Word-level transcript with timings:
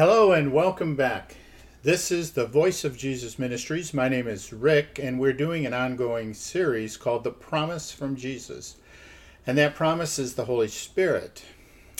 Hello 0.00 0.32
and 0.32 0.50
welcome 0.50 0.96
back. 0.96 1.36
This 1.82 2.10
is 2.10 2.32
the 2.32 2.46
Voice 2.46 2.84
of 2.84 2.96
Jesus 2.96 3.38
Ministries. 3.38 3.92
My 3.92 4.08
name 4.08 4.28
is 4.28 4.50
Rick, 4.50 4.98
and 4.98 5.20
we're 5.20 5.34
doing 5.34 5.66
an 5.66 5.74
ongoing 5.74 6.32
series 6.32 6.96
called 6.96 7.22
The 7.22 7.30
Promise 7.30 7.92
from 7.92 8.16
Jesus. 8.16 8.76
And 9.46 9.58
that 9.58 9.74
promise 9.74 10.18
is 10.18 10.32
the 10.32 10.46
Holy 10.46 10.68
Spirit. 10.68 11.44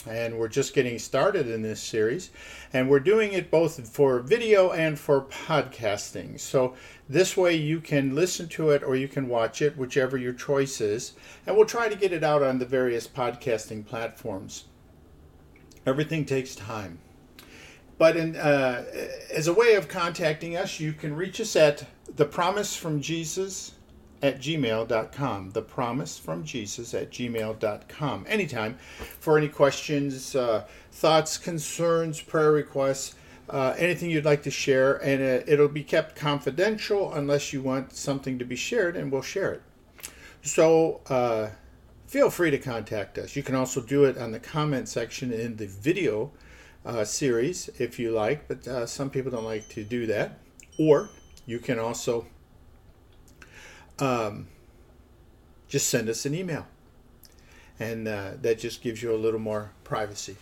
And 0.08 0.38
we're 0.38 0.48
just 0.48 0.72
getting 0.72 0.98
started 0.98 1.46
in 1.46 1.60
this 1.60 1.82
series, 1.82 2.30
and 2.72 2.88
we're 2.88 3.00
doing 3.00 3.34
it 3.34 3.50
both 3.50 3.86
for 3.86 4.20
video 4.20 4.70
and 4.70 4.98
for 4.98 5.20
podcasting. 5.20 6.40
So 6.40 6.76
this 7.06 7.36
way 7.36 7.54
you 7.54 7.82
can 7.82 8.14
listen 8.14 8.48
to 8.48 8.70
it 8.70 8.82
or 8.82 8.96
you 8.96 9.08
can 9.08 9.28
watch 9.28 9.60
it, 9.60 9.76
whichever 9.76 10.16
your 10.16 10.32
choice 10.32 10.80
is. 10.80 11.12
And 11.46 11.54
we'll 11.54 11.66
try 11.66 11.90
to 11.90 11.96
get 11.96 12.14
it 12.14 12.24
out 12.24 12.42
on 12.42 12.60
the 12.60 12.64
various 12.64 13.06
podcasting 13.06 13.84
platforms. 13.84 14.64
Everything 15.84 16.24
takes 16.24 16.54
time. 16.54 17.00
But 18.00 18.16
in, 18.16 18.34
uh, 18.34 18.86
as 19.30 19.46
a 19.46 19.52
way 19.52 19.74
of 19.74 19.86
contacting 19.86 20.56
us, 20.56 20.80
you 20.80 20.94
can 20.94 21.14
reach 21.14 21.38
us 21.38 21.54
at 21.54 21.84
the 22.16 22.24
promise 22.24 22.74
from 22.74 23.02
Jesus 23.02 23.72
at 24.22 24.40
gmail.com. 24.40 25.50
The 25.50 25.60
promise 25.60 26.18
from 26.18 26.42
Jesus 26.42 26.94
at 26.94 27.10
gmail.com. 27.10 28.24
Anytime 28.26 28.78
for 29.18 29.36
any 29.36 29.48
questions, 29.48 30.34
uh, 30.34 30.64
thoughts, 30.90 31.36
concerns, 31.36 32.22
prayer 32.22 32.52
requests, 32.52 33.16
uh, 33.50 33.74
anything 33.76 34.08
you'd 34.08 34.24
like 34.24 34.44
to 34.44 34.50
share, 34.50 34.94
and 35.04 35.20
uh, 35.20 35.44
it'll 35.46 35.68
be 35.68 35.84
kept 35.84 36.16
confidential 36.16 37.12
unless 37.12 37.52
you 37.52 37.60
want 37.60 37.92
something 37.92 38.38
to 38.38 38.46
be 38.46 38.56
shared, 38.56 38.96
and 38.96 39.12
we'll 39.12 39.20
share 39.20 39.52
it. 39.52 39.62
So 40.40 41.02
uh, 41.10 41.50
feel 42.06 42.30
free 42.30 42.50
to 42.50 42.58
contact 42.58 43.18
us. 43.18 43.36
You 43.36 43.42
can 43.42 43.56
also 43.56 43.82
do 43.82 44.04
it 44.04 44.16
on 44.16 44.32
the 44.32 44.40
comment 44.40 44.88
section 44.88 45.34
in 45.34 45.56
the 45.56 45.66
video 45.66 46.32
uh, 46.84 47.04
series 47.04 47.68
if 47.78 47.98
you 47.98 48.10
like, 48.10 48.48
but 48.48 48.66
uh, 48.66 48.86
some 48.86 49.10
people 49.10 49.30
don't 49.30 49.44
like 49.44 49.68
to 49.70 49.84
do 49.84 50.06
that. 50.06 50.38
Or 50.78 51.10
you 51.46 51.58
can 51.58 51.78
also 51.78 52.26
um, 53.98 54.48
just 55.68 55.88
send 55.88 56.08
us 56.08 56.24
an 56.24 56.34
email, 56.34 56.66
and 57.78 58.08
uh, 58.08 58.30
that 58.40 58.58
just 58.58 58.82
gives 58.82 59.02
you 59.02 59.14
a 59.14 59.16
little 59.16 59.40
more 59.40 59.72
privacy. 59.84 60.36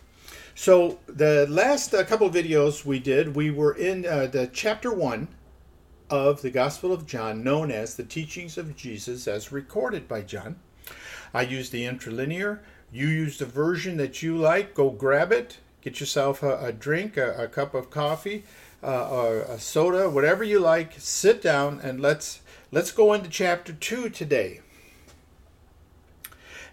So 0.55 0.99
the 1.07 1.47
last 1.49 1.95
uh, 1.95 2.05
couple 2.05 2.29
videos 2.31 2.85
we 2.85 2.99
did, 2.99 3.37
we 3.37 3.51
were 3.51 3.73
in 3.73 4.05
uh, 4.05 4.27
the 4.27 4.49
chapter 4.53 4.93
one 4.93 5.29
of 6.11 6.43
the 6.43 6.51
Gospel 6.51 6.93
of 6.93 7.07
John, 7.07 7.45
known 7.45 7.71
as 7.71 7.95
the 7.95 8.05
Teachings 8.05 8.59
of 8.59 8.77
Jesus, 8.77 9.29
as 9.29 9.53
recorded 9.53 10.09
by 10.09 10.23
John. 10.23 10.57
I 11.35 11.43
used 11.43 11.71
the 11.71 11.85
interlinear. 11.85 12.63
You 12.91 13.07
use 13.07 13.39
the 13.39 13.47
version 13.47 13.99
that 13.99 14.23
you 14.23 14.37
like. 14.37 14.75
Go 14.75 14.91
grab 14.91 15.31
it 15.31 15.59
Get 15.81 16.01
yourself 16.01 16.43
a, 16.43 16.59
a 16.67 16.73
drink, 16.73 17.17
a, 17.17 17.45
a, 17.45 17.49
cup 17.49 17.75
of 17.75 17.91
coffee, 17.91 18.45
uh, 18.83 19.09
or 19.09 19.39
a 19.41 19.59
soda, 19.59 20.11
whatever 20.11 20.43
you 20.43 20.59
like. 20.59 20.95
Sit 20.99 21.41
down 21.41 21.81
and 21.83 22.01
let's 22.01 22.41
let's 22.73 22.91
go 22.91 23.13
into 23.13 23.29
chapter 23.29 23.73
two 23.73 24.09
today. 24.09 24.61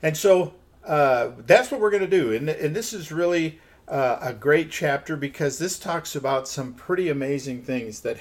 And 0.02 0.18
so 0.18 0.54
uh, 0.84 1.32
that's 1.46 1.72
what 1.72 1.80
we're 1.80 1.92
going 1.92 2.02
to 2.02 2.08
do, 2.08 2.34
and 2.34 2.50
and 2.50 2.76
this 2.76 2.94
is 2.94 3.12
really 3.12 3.60
uh, 3.88 4.18
a 4.22 4.34
great 4.34 4.72
chapter 4.72 5.16
because 5.16 5.60
this 5.60 5.78
talks 5.78 6.16
about 6.16 6.48
some 6.48 6.74
pretty 6.74 7.10
amazing 7.10 7.62
things 7.62 8.02
that 8.02 8.18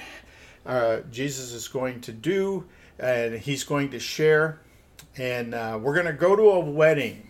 uh, 0.65 0.99
Jesus 1.11 1.51
is 1.51 1.67
going 1.67 2.01
to 2.01 2.11
do 2.11 2.65
and 2.99 3.35
he's 3.35 3.63
going 3.63 3.89
to 3.89 3.99
share. 3.99 4.59
And 5.17 5.53
uh, 5.53 5.79
we're 5.81 5.93
going 5.93 6.05
to 6.07 6.13
go 6.13 6.35
to 6.35 6.43
a 6.43 6.59
wedding 6.59 7.24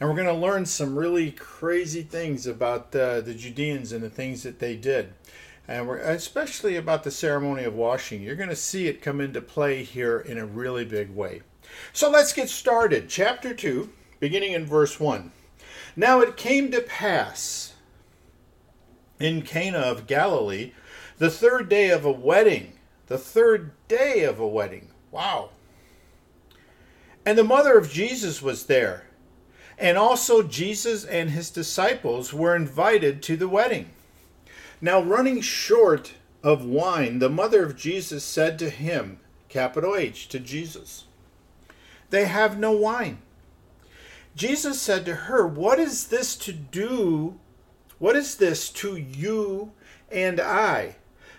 and 0.00 0.08
we're 0.08 0.16
going 0.16 0.26
to 0.26 0.32
learn 0.32 0.64
some 0.64 0.96
really 0.96 1.30
crazy 1.30 2.02
things 2.02 2.46
about 2.46 2.96
uh, 2.96 3.20
the 3.20 3.34
Judeans 3.34 3.92
and 3.92 4.02
the 4.02 4.08
things 4.08 4.42
that 4.44 4.58
they 4.58 4.74
did. 4.74 5.12
And 5.68 5.86
we're 5.86 5.98
especially 5.98 6.76
about 6.76 7.04
the 7.04 7.10
ceremony 7.10 7.64
of 7.64 7.74
washing. 7.74 8.22
You're 8.22 8.34
going 8.34 8.48
to 8.48 8.56
see 8.56 8.88
it 8.88 9.02
come 9.02 9.20
into 9.20 9.42
play 9.42 9.84
here 9.84 10.18
in 10.18 10.38
a 10.38 10.46
really 10.46 10.86
big 10.86 11.14
way. 11.14 11.42
So 11.92 12.10
let's 12.10 12.32
get 12.32 12.48
started. 12.48 13.10
Chapter 13.10 13.52
2, 13.52 13.90
beginning 14.18 14.52
in 14.52 14.64
verse 14.64 14.98
1. 14.98 15.30
Now 15.94 16.20
it 16.20 16.36
came 16.36 16.70
to 16.70 16.80
pass 16.80 17.74
in 19.20 19.42
Cana 19.42 19.78
of 19.78 20.06
Galilee, 20.06 20.72
the 21.18 21.30
third 21.30 21.68
day 21.68 21.90
of 21.90 22.06
a 22.06 22.10
wedding. 22.10 22.72
The 23.08 23.18
third 23.18 23.72
day 23.86 24.24
of 24.24 24.40
a 24.40 24.48
wedding. 24.48 24.88
Wow. 25.10 25.50
And 27.26 27.36
the 27.36 27.44
mother 27.44 27.76
of 27.76 27.90
Jesus 27.90 28.40
was 28.40 28.64
there 28.64 29.04
and 29.80 29.96
also, 29.96 30.42
Jesus 30.42 31.06
and 31.06 31.30
his 31.30 31.48
disciples 31.48 32.34
were 32.34 32.54
invited 32.54 33.22
to 33.22 33.36
the 33.36 33.48
wedding. 33.48 33.88
Now, 34.78 35.00
running 35.00 35.40
short 35.40 36.12
of 36.42 36.64
wine, 36.64 37.18
the 37.18 37.30
mother 37.30 37.64
of 37.64 37.76
Jesus 37.76 38.22
said 38.22 38.58
to 38.58 38.68
him, 38.68 39.20
capital 39.48 39.96
H, 39.96 40.28
to 40.28 40.38
Jesus, 40.38 41.04
They 42.10 42.26
have 42.26 42.58
no 42.58 42.72
wine. 42.72 43.18
Jesus 44.36 44.80
said 44.80 45.06
to 45.06 45.14
her, 45.14 45.46
What 45.46 45.78
is 45.78 46.08
this 46.08 46.36
to 46.36 46.52
do? 46.52 47.38
What 47.98 48.16
is 48.16 48.36
this 48.36 48.68
to 48.70 48.96
you 48.96 49.72
and 50.10 50.40
I? 50.40 50.96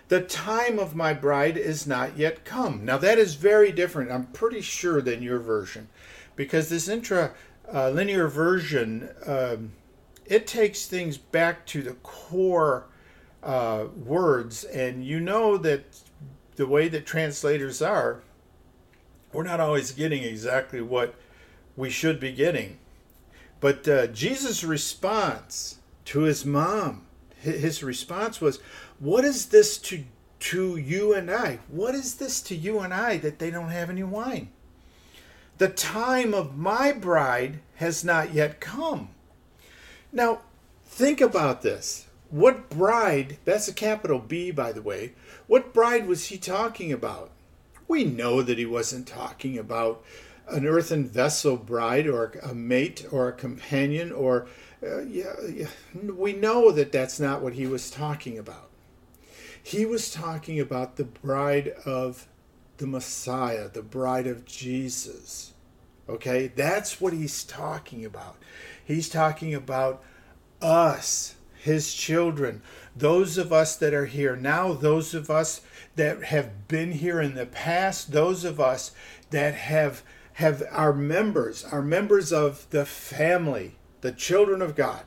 The 0.08 0.20
time 0.20 0.80
of 0.80 0.96
my 0.96 1.14
bride 1.14 1.56
is 1.56 1.86
not 1.86 2.18
yet 2.18 2.44
come. 2.44 2.84
Now, 2.84 2.98
that 2.98 3.18
is 3.18 3.34
very 3.34 3.70
different, 3.70 4.10
I'm 4.10 4.26
pretty 4.26 4.60
sure, 4.60 5.00
than 5.00 5.22
your 5.22 5.38
version, 5.38 5.88
because 6.36 6.68
this 6.68 6.88
intra 6.88 7.32
uh, 7.72 7.90
linear 7.90 8.28
version, 8.28 9.08
um, 9.26 9.72
it 10.26 10.46
takes 10.46 10.86
things 10.86 11.16
back 11.16 11.66
to 11.66 11.82
the 11.82 11.92
core 12.02 12.86
uh, 13.42 13.86
words, 13.96 14.64
and 14.64 15.04
you 15.04 15.20
know 15.20 15.56
that 15.58 15.84
the 16.56 16.66
way 16.66 16.88
that 16.88 17.06
translators 17.06 17.80
are, 17.80 18.20
we're 19.32 19.42
not 19.42 19.60
always 19.60 19.92
getting 19.92 20.22
exactly 20.22 20.80
what 20.80 21.14
we 21.76 21.90
should 21.90 22.20
be 22.20 22.32
getting. 22.32 22.78
But 23.60 23.88
uh, 23.88 24.06
Jesus' 24.08 24.62
response 24.62 25.78
to 26.06 26.20
his 26.20 26.44
mom, 26.44 27.06
his 27.36 27.82
response 27.82 28.40
was, 28.40 28.58
What 28.98 29.24
is 29.24 29.46
this 29.46 29.78
to, 29.78 30.04
to 30.40 30.76
you 30.76 31.14
and 31.14 31.30
I? 31.30 31.60
What 31.68 31.94
is 31.94 32.16
this 32.16 32.42
to 32.42 32.54
you 32.54 32.80
and 32.80 32.92
I 32.92 33.16
that 33.18 33.38
they 33.38 33.50
don't 33.50 33.70
have 33.70 33.88
any 33.88 34.02
wine? 34.02 34.50
The 35.62 35.68
time 35.68 36.34
of 36.34 36.58
my 36.58 36.90
bride 36.90 37.60
has 37.76 38.02
not 38.02 38.34
yet 38.34 38.58
come. 38.58 39.10
Now, 40.10 40.40
think 40.84 41.20
about 41.20 41.62
this. 41.62 42.08
What 42.30 42.68
bride, 42.68 43.38
that's 43.44 43.68
a 43.68 43.72
capital 43.72 44.18
B, 44.18 44.50
by 44.50 44.72
the 44.72 44.82
way, 44.82 45.12
what 45.46 45.72
bride 45.72 46.08
was 46.08 46.26
he 46.26 46.36
talking 46.36 46.92
about? 46.92 47.30
We 47.86 48.02
know 48.02 48.42
that 48.42 48.58
he 48.58 48.66
wasn't 48.66 49.06
talking 49.06 49.56
about 49.56 50.02
an 50.48 50.66
earthen 50.66 51.06
vessel 51.06 51.56
bride 51.56 52.08
or 52.08 52.32
a 52.42 52.56
mate 52.56 53.06
or 53.12 53.28
a 53.28 53.32
companion 53.32 54.10
or 54.10 54.48
uh, 54.82 55.02
yeah, 55.02 55.32
yeah, 55.48 55.68
we 55.94 56.32
know 56.32 56.72
that 56.72 56.90
that's 56.90 57.20
not 57.20 57.40
what 57.40 57.52
he 57.52 57.68
was 57.68 57.88
talking 57.88 58.36
about. 58.36 58.68
He 59.62 59.86
was 59.86 60.10
talking 60.10 60.58
about 60.58 60.96
the 60.96 61.04
bride 61.04 61.68
of 61.86 62.26
the 62.78 62.88
Messiah, 62.88 63.68
the 63.68 63.80
bride 63.80 64.26
of 64.26 64.44
Jesus. 64.44 65.51
Okay, 66.12 66.48
that's 66.54 67.00
what 67.00 67.14
he's 67.14 67.42
talking 67.42 68.04
about. 68.04 68.36
He's 68.84 69.08
talking 69.08 69.54
about 69.54 70.02
us, 70.60 71.36
his 71.58 71.94
children, 71.94 72.60
those 72.94 73.38
of 73.38 73.50
us 73.50 73.76
that 73.76 73.94
are 73.94 74.04
here 74.04 74.36
now, 74.36 74.74
those 74.74 75.14
of 75.14 75.30
us 75.30 75.62
that 75.96 76.24
have 76.24 76.68
been 76.68 76.92
here 76.92 77.18
in 77.18 77.34
the 77.34 77.46
past, 77.46 78.12
those 78.12 78.44
of 78.44 78.60
us 78.60 78.92
that 79.30 79.54
have 79.54 80.02
have 80.34 80.62
our 80.70 80.92
members, 80.92 81.64
our 81.64 81.80
members 81.80 82.30
of 82.30 82.68
the 82.68 82.84
family, 82.84 83.76
the 84.02 84.12
children 84.12 84.60
of 84.60 84.76
God. 84.76 85.04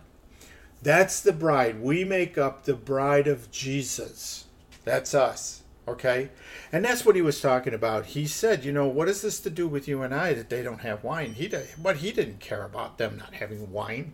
That's 0.81 1.21
the 1.21 1.33
bride. 1.33 1.81
We 1.83 2.03
make 2.03 2.35
up 2.35 2.63
the 2.63 2.73
bride 2.73 3.27
of 3.27 3.51
Jesus. 3.51 4.45
That's 4.83 5.13
us. 5.13 5.61
Okay? 5.87 6.29
And 6.71 6.83
that's 6.83 7.05
what 7.05 7.15
he 7.15 7.21
was 7.21 7.41
talking 7.41 7.73
about. 7.73 8.07
He 8.07 8.25
said, 8.25 8.65
you 8.65 8.71
know, 8.71 8.87
what 8.87 9.07
is 9.07 9.21
this 9.21 9.39
to 9.41 9.49
do 9.49 9.67
with 9.67 9.87
you 9.87 10.01
and 10.01 10.13
I 10.13 10.33
that 10.33 10.49
they 10.49 10.63
don't 10.63 10.81
have 10.81 11.03
wine? 11.03 11.33
He 11.33 11.47
did, 11.47 11.67
but 11.81 11.97
he 11.97 12.11
didn't 12.11 12.39
care 12.39 12.63
about 12.63 12.97
them 12.97 13.17
not 13.17 13.35
having 13.35 13.71
wine. 13.71 14.13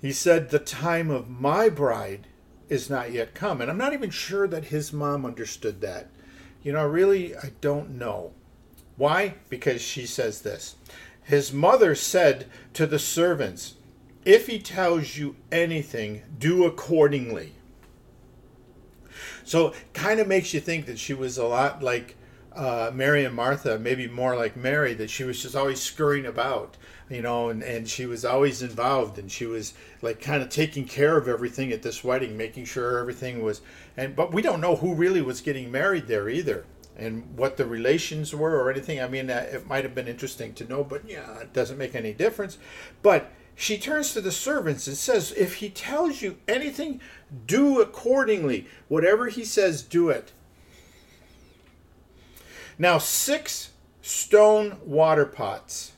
He 0.00 0.12
said, 0.12 0.50
the 0.50 0.58
time 0.58 1.10
of 1.10 1.30
my 1.30 1.70
bride 1.70 2.26
is 2.68 2.90
not 2.90 3.10
yet 3.12 3.34
come. 3.34 3.60
And 3.60 3.70
I'm 3.70 3.78
not 3.78 3.94
even 3.94 4.10
sure 4.10 4.46
that 4.48 4.66
his 4.66 4.92
mom 4.92 5.24
understood 5.24 5.80
that. 5.80 6.10
You 6.62 6.72
know, 6.72 6.86
really, 6.86 7.36
I 7.36 7.52
don't 7.60 7.90
know. 7.90 8.32
Why? 8.96 9.34
Because 9.48 9.80
she 9.80 10.06
says 10.06 10.42
this. 10.42 10.76
His 11.22 11.52
mother 11.52 11.94
said 11.94 12.46
to 12.74 12.86
the 12.86 12.98
servants, 12.98 13.74
If 14.24 14.46
he 14.46 14.58
tells 14.58 15.16
you 15.16 15.36
anything, 15.50 16.22
do 16.38 16.64
accordingly. 16.64 17.54
So 19.44 19.74
kind 19.92 20.20
of 20.20 20.26
makes 20.26 20.52
you 20.54 20.60
think 20.60 20.86
that 20.86 20.98
she 20.98 21.14
was 21.14 21.38
a 21.38 21.46
lot 21.46 21.82
like 21.82 22.16
uh, 22.54 22.90
Mary 22.94 23.24
and 23.24 23.34
Martha, 23.34 23.78
maybe 23.78 24.08
more 24.08 24.36
like 24.36 24.56
Mary, 24.56 24.94
that 24.94 25.10
she 25.10 25.24
was 25.24 25.42
just 25.42 25.56
always 25.56 25.80
scurrying 25.80 26.26
about, 26.26 26.76
you 27.10 27.20
know, 27.20 27.48
and, 27.48 27.62
and 27.62 27.88
she 27.88 28.06
was 28.06 28.24
always 28.24 28.62
involved 28.62 29.18
and 29.18 29.30
she 29.30 29.46
was 29.46 29.74
like 30.02 30.20
kind 30.20 30.42
of 30.42 30.48
taking 30.48 30.86
care 30.86 31.16
of 31.16 31.28
everything 31.28 31.72
at 31.72 31.82
this 31.82 32.04
wedding, 32.04 32.36
making 32.36 32.64
sure 32.64 32.98
everything 32.98 33.42
was, 33.42 33.60
and 33.96 34.14
but 34.14 34.32
we 34.32 34.40
don't 34.40 34.60
know 34.60 34.76
who 34.76 34.94
really 34.94 35.22
was 35.22 35.40
getting 35.40 35.70
married 35.70 36.06
there 36.06 36.28
either 36.28 36.64
and 36.96 37.36
what 37.36 37.56
the 37.56 37.66
relations 37.66 38.34
were 38.34 38.56
or 38.56 38.70
anything. 38.70 39.00
I 39.00 39.08
mean, 39.08 39.28
uh, 39.30 39.46
it 39.52 39.66
might 39.66 39.84
have 39.84 39.94
been 39.94 40.06
interesting 40.08 40.54
to 40.54 40.64
know, 40.64 40.84
but 40.84 41.08
yeah, 41.08 41.40
it 41.40 41.52
doesn't 41.52 41.78
make 41.78 41.94
any 41.94 42.12
difference. 42.12 42.58
But 43.02 43.32
she 43.54 43.78
turns 43.78 44.12
to 44.12 44.20
the 44.20 44.32
servants 44.32 44.86
and 44.86 44.96
says, 44.96 45.32
If 45.32 45.56
he 45.56 45.70
tells 45.70 46.22
you 46.22 46.38
anything, 46.48 47.00
do 47.46 47.80
accordingly. 47.80 48.66
Whatever 48.88 49.28
he 49.28 49.44
says, 49.44 49.82
do 49.82 50.08
it. 50.08 50.32
Now, 52.78 52.98
six 52.98 53.70
stone 54.02 54.78
water 54.84 55.24
pots, 55.24 55.92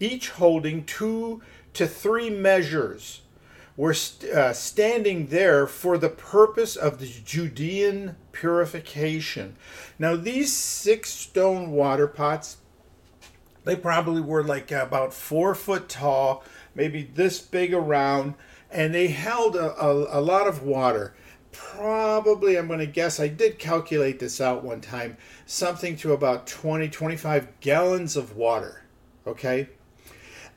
each 0.00 0.30
holding 0.30 0.84
two 0.84 1.42
to 1.74 1.86
three 1.86 2.30
measures, 2.30 3.22
were 3.76 3.94
st- 3.94 4.32
uh, 4.32 4.52
standing 4.52 5.26
there 5.28 5.66
for 5.66 5.96
the 5.96 6.08
purpose 6.08 6.76
of 6.76 6.98
the 6.98 7.06
Judean 7.06 8.16
purification. 8.32 9.56
Now, 9.98 10.16
these 10.16 10.52
six 10.52 11.10
stone 11.10 11.70
water 11.70 12.06
pots, 12.06 12.58
they 13.64 13.76
probably 13.76 14.20
were 14.20 14.44
like 14.44 14.70
about 14.70 15.14
four 15.14 15.54
foot 15.54 15.88
tall, 15.88 16.44
maybe 16.74 17.10
this 17.14 17.40
big 17.40 17.74
around, 17.74 18.34
and 18.70 18.94
they 18.94 19.08
held 19.08 19.56
a, 19.56 19.78
a, 19.80 20.20
a 20.20 20.20
lot 20.20 20.46
of 20.46 20.62
water. 20.62 21.14
Probably, 21.52 22.56
I'm 22.56 22.66
going 22.66 22.78
to 22.78 22.86
guess, 22.86 23.20
I 23.20 23.28
did 23.28 23.58
calculate 23.58 24.18
this 24.18 24.40
out 24.40 24.64
one 24.64 24.80
time, 24.80 25.16
something 25.44 25.96
to 25.96 26.12
about 26.12 26.46
20, 26.46 26.88
25 26.88 27.60
gallons 27.60 28.16
of 28.16 28.36
water. 28.36 28.82
Okay? 29.26 29.68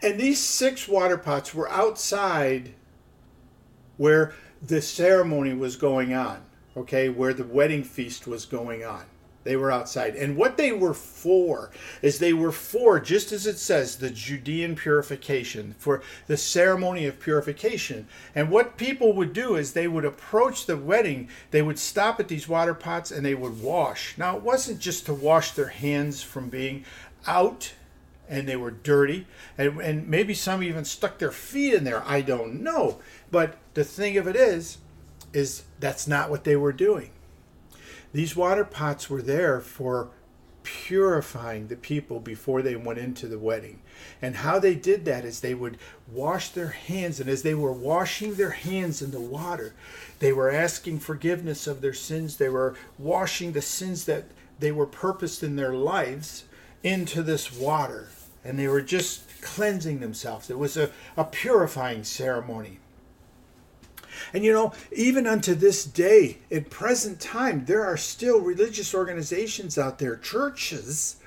And 0.02 0.20
these 0.20 0.40
six 0.40 0.88
water 0.88 1.18
pots 1.18 1.54
were 1.54 1.70
outside 1.70 2.74
where 3.98 4.34
the 4.62 4.82
ceremony 4.82 5.54
was 5.54 5.76
going 5.76 6.14
on, 6.14 6.42
okay, 6.76 7.10
where 7.10 7.34
the 7.34 7.44
wedding 7.44 7.84
feast 7.84 8.28
was 8.28 8.46
going 8.46 8.84
on. 8.84 9.06
They 9.46 9.56
were 9.56 9.72
outside. 9.72 10.16
And 10.16 10.36
what 10.36 10.58
they 10.58 10.72
were 10.72 10.96
for 10.96 11.70
is 12.02 12.18
they 12.18 12.34
were 12.34 12.52
for, 12.52 13.00
just 13.00 13.32
as 13.32 13.46
it 13.46 13.60
says, 13.60 13.96
the 13.96 14.10
Judean 14.10 14.76
purification, 14.76 15.76
for 15.78 16.02
the 16.26 16.36
ceremony 16.36 17.06
of 17.06 17.20
purification. 17.20 18.08
And 18.34 18.50
what 18.50 18.76
people 18.76 19.14
would 19.14 19.34
do 19.34 19.56
is 19.56 19.72
they 19.72 19.88
would 19.88 20.04
approach 20.04 20.66
the 20.66 20.76
wedding, 20.76 21.30
they 21.52 21.62
would 21.62 21.78
stop 21.78 22.20
at 22.20 22.28
these 22.28 22.50
water 22.50 22.74
pots 22.74 23.12
and 23.12 23.24
they 23.24 23.36
would 23.36 23.62
wash. 23.62 24.18
Now, 24.18 24.36
it 24.36 24.42
wasn't 24.42 24.80
just 24.80 25.06
to 25.06 25.14
wash 25.14 25.52
their 25.52 25.68
hands 25.68 26.24
from 26.24 26.50
being 26.50 26.84
out 27.28 27.74
and 28.28 28.48
they 28.48 28.56
were 28.56 28.72
dirty, 28.72 29.28
and, 29.60 29.80
and 29.80 30.08
maybe 30.08 30.34
some 30.34 30.64
even 30.64 30.84
stuck 30.84 31.20
their 31.20 31.32
feet 31.32 31.76
in 31.76 31.84
there. 31.84 32.04
I 32.08 32.22
don't 32.22 32.64
know. 32.64 33.00
But 33.30 33.58
the 33.76 33.84
thing 33.84 34.18
of 34.18 34.28
it 34.28 34.36
is, 34.36 34.80
is 35.34 35.62
that's 35.80 36.08
not 36.08 36.32
what 36.32 36.44
they 36.44 36.56
were 36.56 36.74
doing. 36.74 37.12
These 38.16 38.34
water 38.34 38.64
pots 38.64 39.10
were 39.10 39.22
there 39.22 39.60
for 39.60 40.08
purifying 40.64 41.68
the 41.68 41.76
people 41.76 42.22
before 42.22 42.62
they 42.62 42.78
went 42.78 42.98
into 42.98 43.28
the 43.28 43.38
wedding. 43.38 43.82
And 44.22 44.38
how 44.38 44.58
they 44.58 44.74
did 44.74 45.04
that 45.04 45.26
is 45.26 45.42
they 45.42 45.54
would 45.54 45.78
wash 46.10 46.48
their 46.48 46.70
hands, 46.70 47.20
and 47.20 47.30
as 47.30 47.44
they 47.44 47.54
were 47.54 47.74
washing 47.74 48.36
their 48.36 48.52
hands 48.52 49.02
in 49.02 49.12
the 49.12 49.20
water, 49.20 49.74
they 50.20 50.32
were 50.32 50.50
asking 50.50 51.00
forgiveness 51.00 51.68
of 51.68 51.82
their 51.82 51.94
sins. 51.94 52.38
They 52.38 52.48
were 52.48 52.76
washing 52.98 53.52
the 53.52 53.62
sins 53.62 54.06
that 54.06 54.24
they 54.60 54.72
were 54.72 54.88
purposed 54.88 55.44
in 55.44 55.58
their 55.58 55.74
lives 55.74 56.46
into 56.84 57.22
this 57.22 57.52
water. 57.52 58.08
And 58.46 58.58
they 58.58 58.70
were 58.70 58.82
just 58.82 59.42
cleansing 59.42 60.00
themselves. 60.00 60.50
It 60.50 60.58
was 60.58 60.78
a, 60.78 60.90
a 61.18 61.26
purifying 61.26 62.06
ceremony. 62.06 62.80
And 64.34 64.44
you 64.44 64.54
know, 64.54 64.74
even 64.92 65.28
unto 65.28 65.56
this 65.56 65.86
day, 65.86 66.38
at 66.52 66.70
present 66.70 67.20
time, 67.20 67.66
there 67.66 67.84
are 67.84 67.98
still 67.98 68.40
religious 68.40 68.94
organizations 68.94 69.78
out 69.78 70.00
there, 70.00 70.16
churches, 70.16 71.18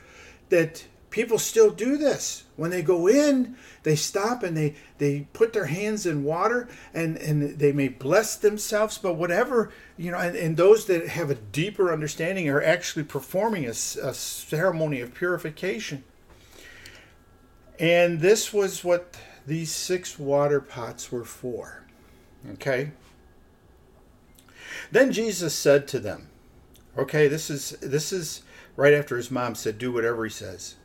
that 0.49 0.85
people 1.11 1.39
still 1.39 1.71
do 1.71 1.97
this. 1.97 2.45
When 2.57 2.71
they 2.71 2.83
go 2.83 3.07
in, 3.07 3.57
they 3.83 3.97
stop 3.97 4.43
and 4.43 4.57
they, 4.57 4.75
they 4.99 5.27
put 5.33 5.53
their 5.53 5.67
hands 5.67 6.07
in 6.07 6.25
water 6.25 6.69
and, 6.93 7.17
and 7.17 7.59
they 7.59 7.73
may 7.73 7.89
bless 7.89 8.37
themselves, 8.37 8.99
but 8.99 9.15
whatever, 9.15 9.71
you 9.97 10.11
know, 10.11 10.19
and, 10.19 10.37
and 10.37 10.57
those 10.57 10.87
that 10.87 11.09
have 11.09 11.31
a 11.31 11.35
deeper 11.37 11.93
understanding 11.93 12.49
are 12.49 12.63
actually 12.63 13.05
performing 13.05 13.65
a, 13.65 13.71
a 13.71 13.75
ceremony 14.15 15.01
of 15.01 15.15
purification. 15.15 16.05
And 17.79 18.21
this 18.21 18.53
was 18.53 18.83
what 18.83 19.17
these 19.47 19.73
six 19.73 20.19
water 20.19 20.61
pots 20.61 21.13
were 21.13 21.25
for. 21.25 21.85
Okay? 22.53 22.93
Then 24.91 25.13
Jesus 25.13 25.55
said 25.55 25.89
to 25.89 25.99
them, 25.99 26.29
okay, 26.97 27.29
this 27.29 27.51
is 27.51 27.71
this 27.81 28.13
is 28.13 28.43
right 28.77 28.95
after 28.95 29.17
his 29.17 29.31
mom 29.31 29.55
said 29.55 29.79
do 29.79 29.93
whatever 29.93 30.25
he 30.25 30.31
says. 30.31 30.77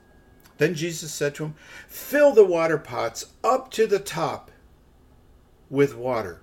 Then 0.57 0.75
Jesus 0.75 1.11
said 1.11 1.35
to 1.35 1.45
him, 1.45 1.55
"Fill 1.87 2.31
the 2.31 2.45
water 2.45 2.77
pots 2.77 3.25
up 3.43 3.71
to 3.71 3.87
the 3.87 3.99
top 3.99 4.51
with 5.69 5.95
water." 5.95 6.41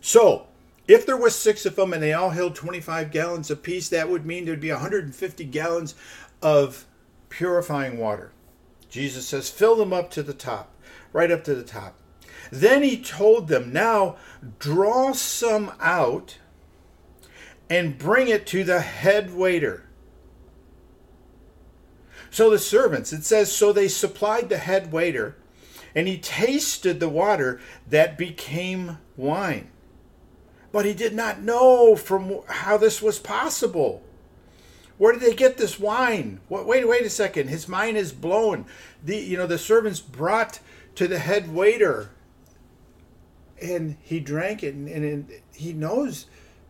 So, 0.00 0.48
if 0.88 1.06
there 1.06 1.16
was 1.16 1.36
6 1.36 1.66
of 1.66 1.76
them 1.76 1.92
and 1.92 2.02
they 2.02 2.12
all 2.12 2.30
held 2.30 2.54
25 2.56 3.12
gallons 3.12 3.50
apiece, 3.50 3.88
that 3.90 4.08
would 4.08 4.26
mean 4.26 4.44
there'd 4.44 4.60
be 4.60 4.72
150 4.72 5.44
gallons 5.44 5.94
of 6.42 6.86
purifying 7.28 7.98
water. 7.98 8.32
Jesus 8.88 9.28
says, 9.28 9.50
"Fill 9.50 9.76
them 9.76 9.92
up 9.92 10.10
to 10.12 10.22
the 10.22 10.34
top." 10.34 10.74
Right 11.12 11.30
up 11.30 11.44
to 11.44 11.54
the 11.54 11.62
top. 11.62 11.96
Then 12.50 12.82
he 12.82 12.96
told 12.96 13.48
them, 13.48 13.72
Now 13.72 14.16
draw 14.58 15.12
some 15.12 15.72
out 15.80 16.38
and 17.68 17.98
bring 17.98 18.28
it 18.28 18.46
to 18.48 18.64
the 18.64 18.80
head 18.80 19.34
waiter. 19.34 19.84
So 22.30 22.50
the 22.50 22.58
servants, 22.58 23.12
it 23.12 23.24
says, 23.24 23.52
so 23.52 23.72
they 23.72 23.88
supplied 23.88 24.48
the 24.48 24.58
head 24.58 24.92
waiter, 24.92 25.36
and 25.94 26.06
he 26.06 26.18
tasted 26.18 27.00
the 27.00 27.08
water 27.08 27.60
that 27.88 28.16
became 28.16 28.98
wine. 29.16 29.68
But 30.72 30.84
he 30.84 30.94
did 30.94 31.14
not 31.14 31.42
know 31.42 31.96
from 31.96 32.40
how 32.46 32.76
this 32.76 33.02
was 33.02 33.18
possible. 33.18 34.04
Where 34.98 35.12
did 35.12 35.22
they 35.22 35.34
get 35.34 35.56
this 35.56 35.80
wine? 35.80 36.40
Wait, 36.48 36.86
wait 36.86 37.02
a 37.02 37.10
second. 37.10 37.48
His 37.48 37.66
mind 37.66 37.96
is 37.96 38.12
blown. 38.12 38.66
The 39.02 39.16
you 39.16 39.36
know 39.36 39.46
the 39.46 39.58
servants 39.58 39.98
brought 39.98 40.60
to 40.94 41.08
the 41.08 41.18
head 41.18 41.52
waiter. 41.52 42.10
And 43.60 43.96
he 44.00 44.20
drank 44.20 44.62
it 44.62 44.74
and, 44.74 44.88
and 44.88 45.30
he 45.54 45.72
knows 45.72 46.26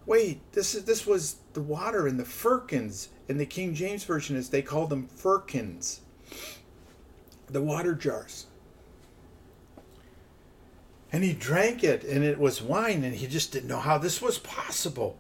wait 0.07 0.41
this 0.53 0.75
is 0.75 0.85
this 0.85 1.07
was 1.07 1.37
the 1.53 1.62
water 1.62 2.09
in 2.09 2.17
the 2.17 2.25
firkins. 2.25 3.11
In 3.29 3.39
the 3.39 3.47
king 3.47 3.75
james 3.75 4.05
version 4.05 4.37
is 4.37 4.50
they 4.50 4.62
call 4.62 4.87
them 4.87 5.07
firkins. 5.07 6.00
The 7.49 7.62
water 7.62 7.95
jars. 7.95 8.47
And 11.12 11.25
he 11.25 11.33
drank 11.33 11.85
it 11.85 12.05
and 12.05 12.25
it 12.25 12.39
was 12.39 12.62
wine 12.62 13.05
and 13.05 13.15
he 13.15 13.27
just 13.27 13.53
didn't 13.53 13.69
know 13.69 13.81
how 13.81 13.99
this 13.99 14.21
was 14.21 14.39
possible. 14.39 15.19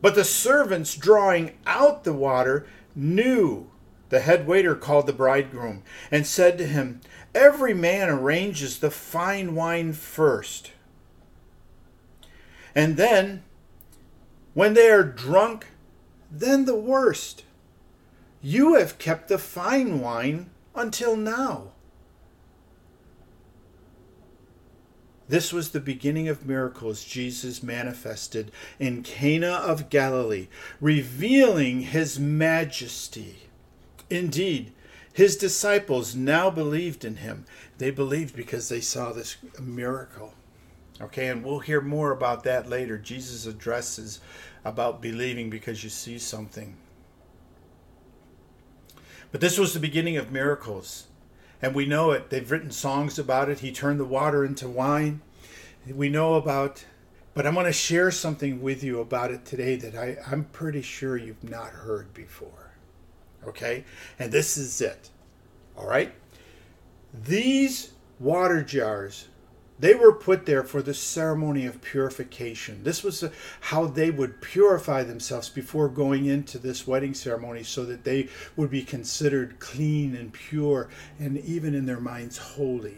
But 0.00 0.14
the 0.14 0.24
servants 0.24 0.96
drawing 0.96 1.52
out 1.66 2.04
the 2.04 2.12
water 2.12 2.66
knew 2.94 3.70
the 4.08 4.20
head 4.20 4.46
waiter 4.46 4.74
called 4.74 5.06
the 5.06 5.12
bridegroom 5.12 5.82
and 6.10 6.26
said 6.26 6.58
to 6.58 6.66
him 6.66 7.00
Every 7.34 7.74
man 7.74 8.08
arranges 8.08 8.78
the 8.78 8.90
fine 8.90 9.54
wine 9.54 9.92
first. 9.92 10.70
And 12.74 12.96
then, 12.96 13.42
when 14.52 14.74
they 14.74 14.88
are 14.90 15.02
drunk, 15.02 15.66
then 16.30 16.64
the 16.64 16.76
worst. 16.76 17.44
You 18.40 18.74
have 18.74 18.98
kept 18.98 19.28
the 19.28 19.38
fine 19.38 20.00
wine 20.00 20.50
until 20.74 21.16
now. 21.16 21.72
This 25.26 25.52
was 25.52 25.70
the 25.70 25.80
beginning 25.80 26.28
of 26.28 26.46
miracles 26.46 27.02
Jesus 27.02 27.62
manifested 27.62 28.52
in 28.78 29.02
Cana 29.02 29.52
of 29.52 29.88
Galilee, 29.88 30.48
revealing 30.80 31.80
his 31.80 32.20
majesty. 32.20 33.43
Indeed, 34.14 34.72
his 35.12 35.36
disciples 35.36 36.14
now 36.14 36.50
believed 36.50 37.04
in 37.04 37.16
him. 37.16 37.44
They 37.78 37.90
believed 37.90 38.34
because 38.34 38.68
they 38.68 38.80
saw 38.80 39.12
this 39.12 39.36
miracle. 39.60 40.34
Okay, 41.00 41.28
and 41.28 41.44
we'll 41.44 41.58
hear 41.58 41.80
more 41.80 42.12
about 42.12 42.44
that 42.44 42.68
later. 42.68 42.96
Jesus 42.98 43.46
addresses 43.46 44.20
about 44.64 45.02
believing 45.02 45.50
because 45.50 45.82
you 45.82 45.90
see 45.90 46.18
something. 46.18 46.76
But 49.32 49.40
this 49.40 49.58
was 49.58 49.74
the 49.74 49.80
beginning 49.80 50.16
of 50.16 50.30
miracles. 50.30 51.08
And 51.60 51.74
we 51.74 51.86
know 51.86 52.12
it. 52.12 52.30
They've 52.30 52.50
written 52.50 52.70
songs 52.70 53.18
about 53.18 53.48
it. 53.48 53.60
He 53.60 53.72
turned 53.72 53.98
the 53.98 54.04
water 54.04 54.44
into 54.44 54.68
wine. 54.68 55.22
We 55.88 56.08
know 56.08 56.34
about 56.34 56.84
But 57.34 57.46
I'm 57.46 57.54
going 57.54 57.66
to 57.66 57.72
share 57.72 58.12
something 58.12 58.62
with 58.62 58.84
you 58.84 59.00
about 59.00 59.32
it 59.32 59.44
today 59.44 59.74
that 59.76 59.96
I, 59.96 60.18
I'm 60.30 60.44
pretty 60.44 60.82
sure 60.82 61.16
you've 61.16 61.42
not 61.42 61.70
heard 61.70 62.14
before. 62.14 62.63
Okay? 63.46 63.84
And 64.18 64.32
this 64.32 64.56
is 64.56 64.80
it. 64.80 65.10
All 65.76 65.86
right? 65.86 66.12
These 67.12 67.92
water 68.18 68.62
jars, 68.62 69.28
they 69.78 69.94
were 69.94 70.12
put 70.12 70.46
there 70.46 70.62
for 70.62 70.82
the 70.82 70.94
ceremony 70.94 71.66
of 71.66 71.82
purification. 71.82 72.84
This 72.84 73.02
was 73.02 73.24
how 73.60 73.86
they 73.86 74.10
would 74.10 74.40
purify 74.40 75.02
themselves 75.02 75.48
before 75.48 75.88
going 75.88 76.26
into 76.26 76.58
this 76.58 76.86
wedding 76.86 77.14
ceremony 77.14 77.62
so 77.62 77.84
that 77.84 78.04
they 78.04 78.28
would 78.56 78.70
be 78.70 78.82
considered 78.82 79.58
clean 79.58 80.14
and 80.14 80.32
pure 80.32 80.88
and 81.18 81.38
even 81.38 81.74
in 81.74 81.86
their 81.86 82.00
minds 82.00 82.38
holy 82.38 82.96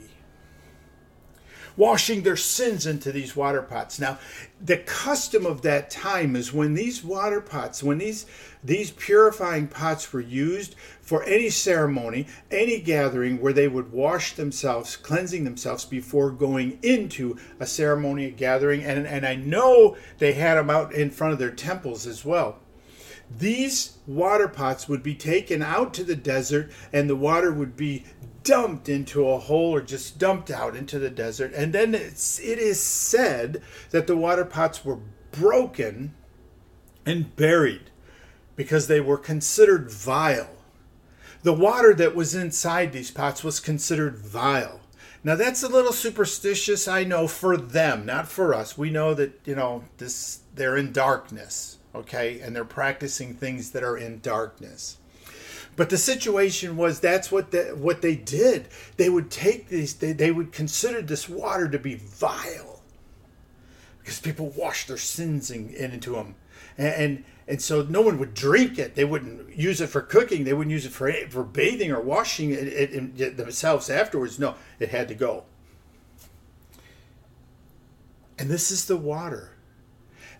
washing 1.77 2.23
their 2.23 2.37
sins 2.37 2.87
into 2.87 3.13
these 3.13 3.37
water 3.37 3.63
pots. 3.63 3.99
Now, 3.99 4.19
the 4.61 4.79
custom 4.79 5.45
of 5.45 5.63
that 5.63 5.91
time 5.91 6.35
is 6.35 6.53
when 6.53 6.75
these 6.75 7.05
water 7.05 7.41
pots, 7.41 7.83
when 7.83 7.99
these 7.99 8.27
these 8.65 8.91
purifying 8.91 9.69
pots 9.69 10.13
were 10.13 10.21
used 10.21 10.75
for 11.01 11.23
any 11.23 11.51
ceremony, 11.51 12.27
any 12.51 12.81
gathering 12.81 13.41
where 13.41 13.53
they 13.53 13.69
would 13.69 13.93
wash 13.93 14.35
themselves, 14.35 14.97
cleansing 14.97 15.45
themselves 15.45 15.85
before 15.85 16.31
going 16.31 16.79
into 16.83 17.37
a 17.61 17.67
ceremony, 17.67 18.25
a 18.25 18.31
gathering, 18.31 18.83
and, 18.83 19.07
and 19.07 19.25
I 19.25 19.37
know 19.37 19.97
they 20.19 20.33
had 20.33 20.57
them 20.57 20.69
out 20.69 20.93
in 20.93 21.11
front 21.11 21.33
of 21.33 21.39
their 21.39 21.53
temples 21.53 22.09
as 22.09 22.25
well. 22.25 22.59
These 23.31 23.99
water 24.07 24.49
pots 24.49 24.89
would 24.89 25.03
be 25.03 25.15
taken 25.15 25.63
out 25.63 25.95
to 25.95 26.05
the 26.05 26.17
desert 26.17 26.71
and 26.93 27.09
the 27.09 27.17
water 27.17 27.53
would 27.53 27.77
be 27.77 28.05
dumped 28.47 28.89
into 28.89 29.29
a 29.29 29.39
hole 29.39 29.75
or 29.75 29.83
just 29.83 30.19
dumped 30.19 30.51
out 30.51 30.77
into 30.77 30.99
the 30.99 31.11
desert. 31.11 31.53
And 31.53 31.73
then 31.73 31.95
it's, 31.95 32.39
it 32.39 32.59
is 32.59 32.81
said 32.81 33.61
that 33.91 34.07
the 34.07 34.17
water 34.17 34.45
pots 34.45 34.85
were 34.85 35.01
broken 35.33 36.15
and 37.05 37.35
buried 37.35 37.91
because 38.55 38.87
they 38.87 39.01
were 39.01 39.19
considered 39.19 39.91
vile. 39.91 40.51
The 41.43 41.53
water 41.53 41.93
that 41.95 42.15
was 42.15 42.35
inside 42.35 42.93
these 42.93 43.11
pots 43.11 43.45
was 43.45 43.61
considered 43.61 44.17
vile. 44.17 44.81
Now 45.25 45.35
that's 45.35 45.65
a 45.65 45.69
little 45.69 45.93
superstitious, 45.93 46.87
I 46.87 47.03
know, 47.03 47.27
for 47.27 47.57
them, 47.57 48.07
not 48.07 48.29
for 48.29 48.55
us. 48.55 48.79
We 48.79 48.91
know 48.91 49.13
that, 49.15 49.41
you 49.45 49.57
know, 49.57 49.85
this 49.99 50.41
they're 50.55 50.77
in 50.77 50.93
darkness, 50.93 51.79
okay? 51.95 52.41
And 52.41 52.55
they're 52.55 52.65
practicing 52.65 53.35
things 53.35 53.73
that 53.73 53.83
are 53.83 53.97
in 53.97 54.21
darkness. 54.21 54.99
But 55.77 55.91
the 55.91 55.99
situation 55.99 56.77
was 56.79 57.01
that's 57.01 57.31
what 57.31 57.51
the, 57.51 57.77
what 57.77 58.01
they 58.01 58.17
did. 58.17 58.69
They 58.97 59.11
would 59.11 59.31
take 59.31 59.69
these, 59.69 59.95
they, 59.95 60.13
they 60.13 60.31
would 60.31 60.51
consider 60.51 61.03
this 61.03 61.29
water 61.29 61.69
to 61.69 61.79
be 61.79 61.97
vile 61.97 62.83
because 63.99 64.19
people 64.19 64.51
washed 64.51 64.89
their 64.89 64.97
sins 64.97 65.51
in, 65.51 65.69
into 65.75 66.13
them. 66.13 66.35
And, 66.79 66.95
and, 66.95 67.25
and 67.49 67.63
so 67.63 67.83
no 67.83 68.01
one 68.01 68.19
would 68.19 68.33
drink 68.33 68.79
it. 68.79 68.95
They 68.95 69.05
wouldn't 69.05 69.55
use 69.55 69.81
it 69.83 69.89
for 69.89 70.01
cooking. 70.01 70.45
They 70.45 70.55
wouldn't 70.55 70.73
use 70.73 70.87
it 70.87 70.93
for, 70.93 71.13
for 71.29 71.45
bathing 71.45 71.93
or 71.93 72.01
washing 72.01 72.51
it, 72.51 72.69
it, 72.69 73.21
it 73.21 73.37
themselves 73.37 73.91
afterwards. 73.91 74.39
No, 74.39 74.55
it 74.81 74.89
had 74.89 75.09
to 75.09 75.15
go. 75.15 75.45
And 78.39 78.49
this 78.49 78.71
is 78.71 78.87
the 78.87 78.97
water 78.97 79.53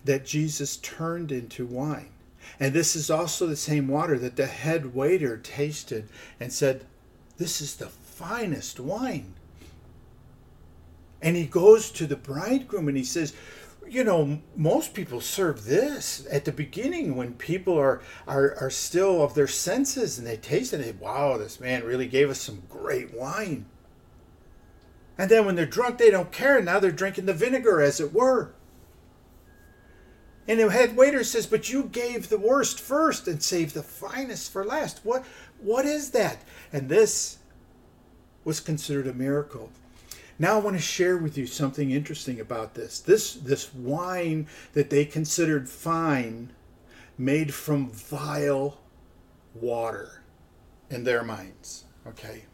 that 0.05 0.25
Jesus 0.25 0.77
turned 0.77 1.31
into 1.31 1.65
wine. 1.65 2.09
And 2.59 2.73
this 2.73 2.95
is 2.95 3.09
also 3.09 3.45
the 3.45 3.55
same 3.55 3.87
water 3.87 4.17
that 4.19 4.35
the 4.35 4.47
head 4.47 4.95
waiter 4.95 5.37
tasted 5.37 6.09
and 6.39 6.51
said, 6.51 6.85
This 7.37 7.61
is 7.61 7.75
the 7.75 7.87
finest 7.87 8.79
wine. 8.79 9.33
And 11.21 11.35
he 11.35 11.45
goes 11.45 11.91
to 11.91 12.07
the 12.07 12.15
bridegroom 12.15 12.87
and 12.87 12.97
he 12.97 13.03
says, 13.03 13.33
you 13.89 14.03
know, 14.03 14.39
most 14.55 14.93
people 14.93 15.21
serve 15.21 15.65
this 15.65 16.27
at 16.29 16.45
the 16.45 16.51
beginning 16.51 17.15
when 17.15 17.33
people 17.33 17.77
are, 17.77 18.01
are, 18.27 18.55
are 18.59 18.69
still 18.69 19.23
of 19.23 19.33
their 19.33 19.47
senses 19.47 20.17
and 20.17 20.27
they 20.27 20.37
taste 20.37 20.73
it. 20.73 20.77
They, 20.77 20.91
wow, 20.91 21.37
this 21.37 21.59
man 21.59 21.83
really 21.83 22.07
gave 22.07 22.29
us 22.29 22.39
some 22.39 22.63
great 22.69 23.13
wine. 23.13 23.65
And 25.17 25.31
then 25.31 25.45
when 25.45 25.55
they're 25.55 25.65
drunk, 25.65 25.97
they 25.97 26.11
don't 26.11 26.31
care. 26.31 26.61
Now 26.61 26.79
they're 26.79 26.91
drinking 26.91 27.25
the 27.25 27.33
vinegar, 27.33 27.81
as 27.81 27.99
it 27.99 28.13
were. 28.13 28.51
And 30.47 30.59
the 30.59 30.69
head 30.69 30.95
waiter 30.95 31.23
says, 31.23 31.45
But 31.45 31.69
you 31.69 31.83
gave 31.83 32.29
the 32.29 32.37
worst 32.37 32.79
first 32.79 33.27
and 33.27 33.43
saved 33.43 33.73
the 33.73 33.83
finest 33.83 34.51
for 34.51 34.63
last. 34.63 35.01
What 35.03 35.25
what 35.59 35.85
is 35.85 36.11
that? 36.11 36.41
And 36.71 36.87
this 36.87 37.37
was 38.43 38.59
considered 38.59 39.07
a 39.07 39.13
miracle. 39.13 39.71
Now 40.39 40.55
I 40.55 40.59
want 40.59 40.75
to 40.75 40.81
share 40.81 41.17
with 41.17 41.37
you 41.37 41.47
something 41.47 41.91
interesting 41.91 42.39
about 42.39 42.75
this. 42.75 42.99
This 42.99 43.33
this 43.33 43.73
wine 43.73 44.47
that 44.73 44.89
they 44.89 45.03
considered 45.03 45.67
fine 45.67 46.53
made 47.17 47.53
from 47.53 47.89
vile 47.89 48.77
water 49.53 50.21
in 50.89 51.03
their 51.03 51.23
minds. 51.23 51.85
Okay. 52.05 52.45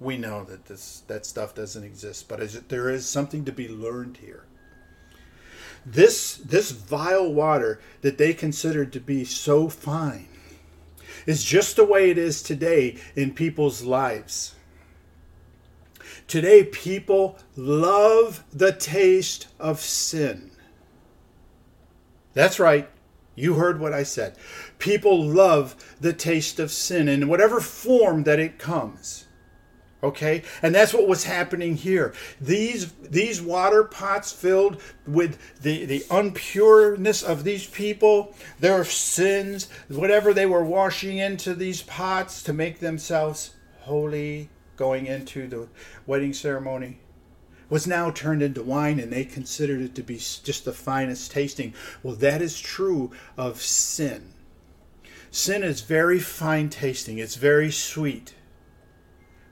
We 0.00 0.16
know 0.16 0.44
that 0.44 0.66
this 0.66 1.02
that 1.08 1.26
stuff 1.26 1.54
doesn't 1.54 1.84
exist, 1.84 2.28
but 2.28 2.40
it, 2.40 2.68
there 2.68 2.88
is 2.88 3.06
something 3.06 3.44
to 3.44 3.52
be 3.52 3.68
learned 3.68 4.18
here. 4.18 4.46
This, 5.86 6.36
this 6.36 6.70
vile 6.70 7.32
water 7.32 7.80
that 8.00 8.18
they 8.18 8.32
considered 8.32 8.92
to 8.92 9.00
be 9.00 9.24
so 9.24 9.68
fine 9.68 10.28
is 11.26 11.44
just 11.44 11.76
the 11.76 11.84
way 11.84 12.10
it 12.10 12.18
is 12.18 12.42
today 12.42 12.98
in 13.14 13.34
people's 13.34 13.82
lives. 13.82 14.54
Today, 16.26 16.64
people 16.64 17.38
love 17.56 18.44
the 18.52 18.72
taste 18.72 19.48
of 19.60 19.80
sin. 19.80 20.50
That's 22.32 22.58
right. 22.58 22.88
You 23.34 23.54
heard 23.54 23.80
what 23.80 23.92
I 23.92 24.04
said. 24.04 24.36
People 24.78 25.22
love 25.22 25.96
the 26.00 26.12
taste 26.12 26.58
of 26.58 26.70
sin 26.70 27.08
in 27.08 27.28
whatever 27.28 27.60
form 27.60 28.24
that 28.24 28.38
it 28.38 28.58
comes 28.58 29.26
okay? 30.04 30.42
And 30.62 30.74
that's 30.74 30.94
what 30.94 31.08
was 31.08 31.24
happening 31.24 31.76
here. 31.76 32.12
These 32.40 32.92
these 32.92 33.40
water 33.40 33.84
pots 33.84 34.32
filled 34.32 34.80
with 35.06 35.38
the 35.62 35.84
the 35.86 36.04
unpureness 36.10 37.22
of 37.22 37.44
these 37.44 37.66
people 37.66 38.34
their 38.60 38.84
sins 38.84 39.68
whatever 39.88 40.32
they 40.32 40.46
were 40.46 40.64
washing 40.64 41.18
into 41.18 41.54
these 41.54 41.82
pots 41.82 42.42
to 42.42 42.52
make 42.52 42.78
themselves 42.78 43.54
holy 43.80 44.48
going 44.76 45.06
into 45.06 45.46
the 45.46 45.68
wedding 46.06 46.32
ceremony 46.32 46.98
was 47.70 47.86
now 47.86 48.10
turned 48.10 48.42
into 48.42 48.62
wine 48.62 49.00
and 49.00 49.12
they 49.12 49.24
considered 49.24 49.80
it 49.80 49.94
to 49.94 50.02
be 50.02 50.16
just 50.16 50.64
the 50.64 50.72
finest 50.72 51.30
tasting. 51.30 51.74
Well 52.02 52.16
that 52.16 52.42
is 52.42 52.60
true 52.60 53.10
of 53.36 53.60
sin. 53.60 54.32
Sin 55.30 55.62
is 55.64 55.80
very 55.80 56.20
fine 56.20 56.68
tasting. 56.68 57.18
It's 57.18 57.36
very 57.36 57.70
sweet 57.70 58.34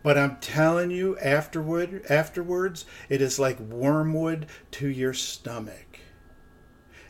but 0.02 0.18
I'm 0.18 0.37
telling 0.37 0.90
you, 0.90 1.16
afterward, 1.18 2.04
afterwards, 2.09 2.85
it 3.09 3.23
is 3.23 3.38
like 3.38 3.61
wormwood 3.61 4.47
to 4.73 4.88
your 4.88 5.14
stomach. 5.14 6.00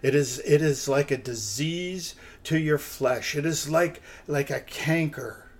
It 0.03 0.15
is, 0.15 0.41
it 0.41 0.61
is 0.61 0.89
like 0.89 1.11
a 1.11 1.17
disease 1.17 2.17
to 2.45 2.59
your 2.59 2.79
flesh. 2.79 3.37
It 3.37 3.47
is 3.47 3.71
like, 3.71 4.03
like 4.27 4.51
a 4.51 4.61
canker. 4.61 5.51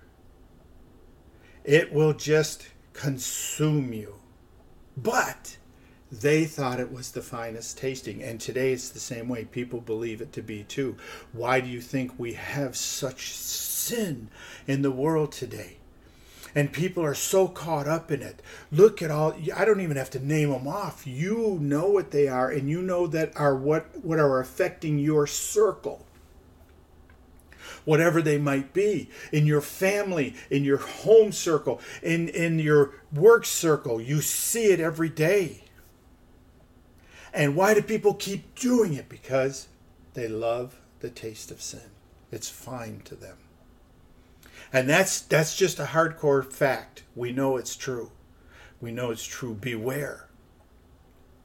It 1.63 1.93
will 1.93 2.13
just 2.13 2.67
consume 2.91 3.93
you. 3.93 4.15
But 4.97 5.57
they 6.11 6.45
thought 6.45 6.79
it 6.79 6.91
was 6.91 7.11
the 7.11 7.21
finest 7.21 7.77
tasting. 7.77 8.21
And 8.21 8.39
today 8.39 8.73
it's 8.73 8.89
the 8.89 8.99
same 8.99 9.29
way. 9.29 9.45
People 9.45 9.79
believe 9.79 10.21
it 10.21 10.33
to 10.33 10.41
be 10.41 10.63
too. 10.63 10.97
Why 11.31 11.61
do 11.61 11.69
you 11.69 11.81
think 11.81 12.11
we 12.17 12.33
have 12.33 12.75
such 12.75 13.33
sin 13.33 14.29
in 14.67 14.81
the 14.81 14.91
world 14.91 15.31
today? 15.31 15.77
And 16.55 16.71
people 16.71 17.03
are 17.03 17.15
so 17.15 17.47
caught 17.47 17.87
up 17.87 18.11
in 18.11 18.21
it. 18.21 18.41
Look 18.71 19.01
at 19.01 19.11
all 19.11 19.35
I 19.55 19.65
don't 19.65 19.81
even 19.81 19.97
have 19.97 20.09
to 20.11 20.25
name 20.25 20.49
them 20.51 20.67
off. 20.67 21.07
You 21.07 21.57
know 21.61 21.87
what 21.87 22.11
they 22.11 22.27
are 22.27 22.49
and 22.49 22.69
you 22.69 22.81
know 22.81 23.07
that 23.07 23.35
are 23.35 23.55
what 23.55 24.03
what 24.03 24.19
are 24.19 24.39
affecting 24.39 24.99
your 24.99 25.27
circle. 25.27 26.05
Whatever 27.85 28.21
they 28.21 28.37
might 28.37 28.71
be, 28.71 29.09
in 29.33 29.45
your 29.45 29.59
family, 29.59 30.35
in 30.49 30.63
your 30.63 30.77
home 30.77 31.33
circle, 31.33 31.81
in, 32.01 32.29
in 32.29 32.57
your 32.57 32.93
work 33.11 33.45
circle, 33.45 33.99
you 33.99 34.21
see 34.21 34.65
it 34.67 34.79
every 34.79 35.09
day. 35.09 35.63
And 37.33 37.57
why 37.57 37.73
do 37.73 37.81
people 37.81 38.13
keep 38.13 38.55
doing 38.55 38.93
it? 38.93 39.09
Because 39.09 39.67
they 40.13 40.29
love 40.29 40.79
the 41.01 41.09
taste 41.09 41.51
of 41.51 41.61
sin. 41.61 41.91
It's 42.31 42.49
fine 42.49 43.01
to 43.05 43.15
them. 43.15 43.37
And 44.73 44.89
that's 44.89 45.21
that's 45.21 45.55
just 45.55 45.79
a 45.79 45.85
hardcore 45.85 46.51
fact. 46.51 47.03
We 47.15 47.31
know 47.31 47.57
it's 47.57 47.75
true. 47.75 48.11
We 48.81 48.91
know 48.91 49.11
it's 49.11 49.25
true. 49.25 49.53
Beware. 49.53 50.27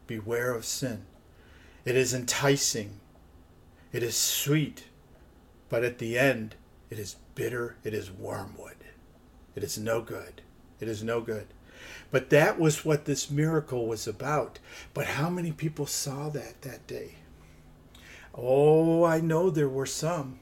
Beware 0.07 0.55
of 0.55 0.65
sin. 0.65 1.05
It 1.85 1.95
is 1.95 2.15
enticing. 2.15 3.01
It 3.93 4.03
is 4.03 4.17
sweet. 4.17 4.85
But 5.69 5.85
at 5.85 5.99
the 5.99 6.19
end, 6.19 6.55
it 6.89 6.99
is 6.99 7.17
bitter. 7.35 7.77
It 7.85 7.93
is 7.93 8.11
wormwood. 8.11 8.77
It 9.55 9.63
is 9.63 9.77
no 9.77 10.01
good. 10.01 10.41
It 10.81 10.89
is 10.89 11.03
no 11.03 11.21
good. 11.21 11.49
But 12.11 12.31
that 12.31 12.59
was 12.59 12.85
what 12.85 13.05
this 13.05 13.31
miracle 13.31 13.87
was 13.87 14.07
about. 14.07 14.59
But 14.95 15.07
how 15.07 15.29
many 15.29 15.53
people 15.53 15.87
saw 15.87 16.31
that 16.31 16.63
that 16.63 16.87
day? 16.87 17.17
Oh, 18.35 19.05
I 19.05 19.21
know 19.21 19.51
there 19.51 19.69
were 19.69 19.87
some. 19.87 20.39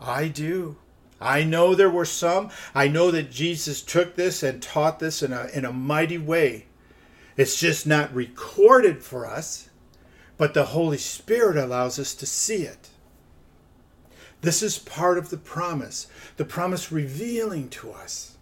I 0.00 0.28
do. 0.28 0.76
I 1.20 1.42
know 1.42 1.74
there 1.74 1.90
were 1.90 2.04
some. 2.04 2.50
I 2.74 2.88
know 2.88 3.10
that 3.10 3.30
Jesus 3.30 3.82
took 3.82 4.14
this 4.14 4.42
and 4.42 4.62
taught 4.62 4.98
this 4.98 5.22
in 5.22 5.32
a, 5.32 5.46
in 5.52 5.64
a 5.64 5.72
mighty 5.72 6.18
way. 6.18 6.66
It's 7.36 7.58
just 7.58 7.86
not 7.86 8.14
recorded 8.14 9.02
for 9.02 9.26
us, 9.26 9.68
but 10.36 10.54
the 10.54 10.66
Holy 10.66 10.98
Spirit 10.98 11.56
allows 11.56 11.98
us 11.98 12.14
to 12.14 12.26
see 12.26 12.62
it. 12.62 12.88
This 14.40 14.62
is 14.62 14.78
part 14.78 15.18
of 15.18 15.30
the 15.30 15.36
promise, 15.36 16.06
the 16.36 16.44
promise 16.44 16.92
revealing 16.92 17.68
to 17.70 17.90
us. 17.90 18.36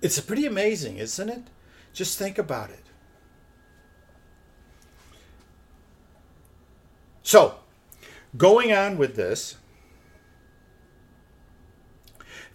It's 0.00 0.20
pretty 0.20 0.46
amazing, 0.46 0.96
isn't 0.96 1.28
it? 1.28 1.42
Just 1.92 2.18
think 2.18 2.38
about 2.38 2.70
it. 2.70 2.84
So, 7.22 7.56
going 8.36 8.72
on 8.72 8.96
with 8.96 9.16
this, 9.16 9.56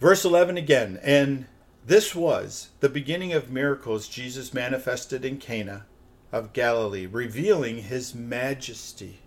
verse 0.00 0.24
11 0.24 0.56
again, 0.56 0.98
and 1.02 1.46
this 1.86 2.14
was 2.14 2.70
the 2.80 2.88
beginning 2.88 3.32
of 3.32 3.50
miracles 3.50 4.08
Jesus 4.08 4.54
manifested 4.54 5.24
in 5.24 5.38
Cana 5.38 5.86
of 6.32 6.52
Galilee, 6.52 7.06
revealing 7.06 7.82
his 7.82 8.14
majesty. 8.14 9.20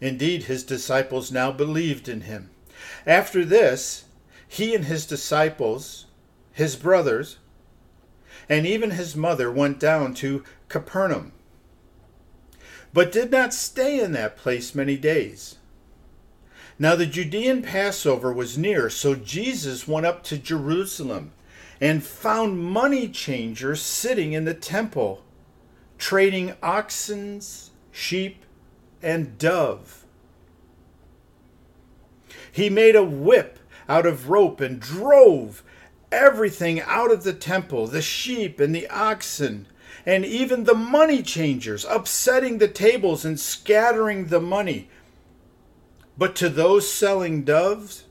Indeed, 0.00 0.44
his 0.44 0.64
disciples 0.64 1.32
now 1.32 1.52
believed 1.52 2.08
in 2.08 2.22
him. 2.22 2.50
After 3.06 3.44
this, 3.44 4.04
he 4.46 4.74
and 4.74 4.84
his 4.84 5.06
disciples, 5.06 6.06
his 6.52 6.76
brothers, 6.76 7.38
and 8.48 8.66
even 8.66 8.92
his 8.92 9.16
mother 9.16 9.50
went 9.50 9.80
down 9.80 10.14
to 10.14 10.44
Capernaum, 10.68 11.32
but 12.92 13.12
did 13.12 13.30
not 13.30 13.52
stay 13.52 14.00
in 14.00 14.12
that 14.12 14.36
place 14.36 14.74
many 14.74 14.96
days. 14.96 15.55
Now 16.78 16.94
the 16.94 17.06
Judean 17.06 17.62
Passover 17.62 18.32
was 18.32 18.58
near, 18.58 18.90
so 18.90 19.14
Jesus 19.14 19.88
went 19.88 20.04
up 20.04 20.22
to 20.24 20.36
Jerusalem 20.36 21.32
and 21.80 22.04
found 22.04 22.58
money 22.58 23.08
changers 23.08 23.80
sitting 23.80 24.34
in 24.34 24.44
the 24.44 24.54
temple, 24.54 25.22
trading 25.96 26.54
oxen, 26.62 27.40
sheep, 27.90 28.44
and 29.02 29.38
dove. 29.38 30.04
He 32.52 32.68
made 32.68 32.96
a 32.96 33.04
whip 33.04 33.58
out 33.88 34.04
of 34.04 34.28
rope 34.28 34.60
and 34.60 34.80
drove 34.80 35.62
everything 36.12 36.80
out 36.82 37.10
of 37.10 37.24
the 37.24 37.32
temple 37.32 37.86
the 37.86 38.02
sheep 38.02 38.60
and 38.60 38.74
the 38.74 38.88
oxen, 38.88 39.66
and 40.04 40.24
even 40.24 40.64
the 40.64 40.74
money 40.74 41.22
changers, 41.22 41.86
upsetting 41.86 42.58
the 42.58 42.68
tables 42.68 43.24
and 43.24 43.40
scattering 43.40 44.26
the 44.26 44.40
money. 44.40 44.88
But 46.18 46.34
to 46.36 46.48
those 46.48 46.90
selling 46.90 47.44
doves, 47.44 48.04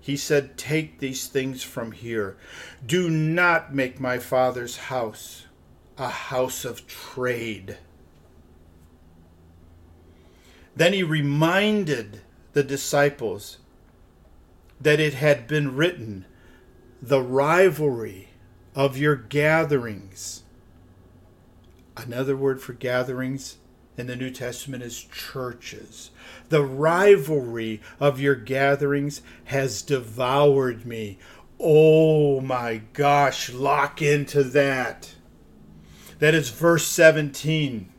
he 0.00 0.16
said, 0.16 0.56
Take 0.56 0.98
these 0.98 1.26
things 1.26 1.62
from 1.62 1.92
here. 1.92 2.36
Do 2.84 3.08
not 3.10 3.74
make 3.74 4.00
my 4.00 4.18
father's 4.18 4.76
house 4.76 5.44
a 5.96 6.08
house 6.08 6.64
of 6.64 6.86
trade. 6.86 7.76
Then 10.74 10.92
he 10.92 11.02
reminded 11.02 12.20
the 12.52 12.62
disciples 12.62 13.58
that 14.80 15.00
it 15.00 15.14
had 15.14 15.48
been 15.48 15.74
written, 15.74 16.24
the 17.02 17.20
rivalry 17.20 18.28
of 18.74 18.96
your 18.96 19.16
gatherings. 19.16 20.44
Another 21.96 22.36
word 22.36 22.60
for 22.60 22.74
gatherings 22.74 23.56
in 23.96 24.06
the 24.06 24.14
New 24.14 24.30
Testament 24.30 24.84
is 24.84 25.02
churches. 25.02 26.12
The 26.48 26.62
rivalry 26.62 27.80
of 28.00 28.20
your 28.20 28.34
gatherings 28.34 29.22
has 29.44 29.82
devoured 29.82 30.86
me. 30.86 31.18
Oh 31.60 32.40
my 32.40 32.82
gosh, 32.92 33.50
lock 33.52 34.00
into 34.00 34.42
that. 34.44 35.14
That 36.18 36.34
is 36.34 36.50
verse 36.50 36.86
17 36.86 37.92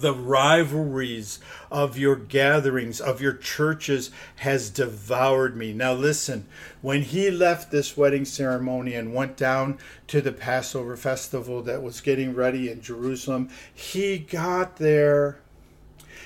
the 0.00 0.14
rivalries 0.14 1.38
of 1.70 1.98
your 1.98 2.16
gatherings, 2.16 3.00
of 3.00 3.20
your 3.20 3.34
churches, 3.34 4.10
has 4.36 4.70
devoured 4.70 5.56
me. 5.56 5.72
Now, 5.72 5.92
listen, 5.92 6.46
when 6.80 7.02
he 7.02 7.30
left 7.30 7.70
this 7.70 7.96
wedding 7.96 8.24
ceremony 8.24 8.94
and 8.94 9.14
went 9.14 9.36
down 9.36 9.78
to 10.08 10.20
the 10.20 10.32
Passover 10.32 10.96
festival 10.96 11.62
that 11.62 11.82
was 11.82 12.00
getting 12.00 12.34
ready 12.34 12.70
in 12.70 12.80
Jerusalem, 12.80 13.50
he 13.72 14.18
got 14.18 14.76
there 14.76 15.40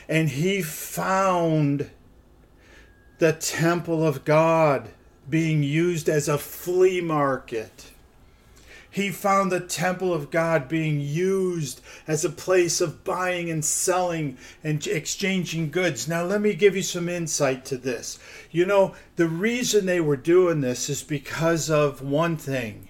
and 0.09 0.31
he 0.31 0.63
found 0.63 1.91
the 3.19 3.33
temple 3.33 4.07
of 4.07 4.25
God 4.25 4.91
being 5.29 5.63
used 5.63 6.09
as 6.09 6.29
a 6.29 6.39
flea 6.39 7.01
market 7.01 7.93
he 8.95 9.11
found 9.11 9.51
the 9.51 9.59
temple 9.59 10.15
of 10.15 10.31
God 10.31 10.69
being 10.69 11.01
used 11.01 11.81
as 12.07 12.25
a 12.25 12.31
place 12.31 12.81
of 12.81 13.03
buying 13.03 13.51
and 13.51 13.65
selling 13.65 14.39
and 14.63 14.87
exchanging 14.87 15.73
goods. 15.73 16.07
Now, 16.07 16.23
let 16.23 16.41
me 16.41 16.55
give 16.55 16.77
you 16.77 16.83
some 16.83 17.09
insight 17.09 17.65
to 17.65 17.77
this. 17.77 18.21
You 18.53 18.67
know, 18.67 18.95
the 19.17 19.27
reason 19.27 19.87
they 19.87 20.01
were 20.01 20.17
doing 20.17 20.61
this 20.61 20.89
is 20.89 21.03
because 21.03 21.69
of 21.69 22.03
one 22.03 22.37
thing 22.37 22.89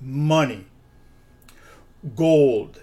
money, 0.00 0.64
gold, 2.14 2.80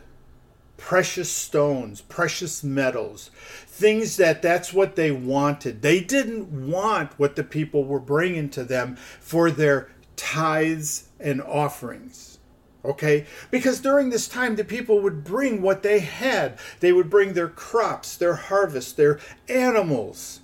precious 0.84 1.32
stones, 1.32 2.02
precious 2.02 2.62
metals, 2.62 3.32
things 3.66 4.18
that 4.18 4.42
that's 4.42 4.74
what 4.74 4.98
they 4.98 5.12
wanted. 5.12 5.82
They 5.82 6.02
didn't 6.02 6.70
want 6.70 7.18
what 7.18 7.38
the 7.38 7.44
people 7.46 7.86
were 7.86 8.02
bringing 8.02 8.50
to 8.50 8.66
them 8.66 8.98
for 9.22 9.50
their 9.50 9.90
tithes 10.18 11.08
and 11.22 11.42
offerings. 11.42 12.38
Okay? 12.84 13.26
Because 13.50 13.80
during 13.80 14.10
this 14.10 14.28
time, 14.28 14.58
the 14.58 14.66
people 14.66 15.00
would 15.00 15.24
bring 15.24 15.62
what 15.62 15.84
they 15.84 16.00
had. 16.00 16.60
They 16.82 16.92
would 16.92 17.10
bring 17.10 17.32
their 17.32 17.48
crops, 17.48 18.18
their 18.18 18.36
harvest, 18.36 18.98
their 18.98 19.22
animals. 19.48 20.42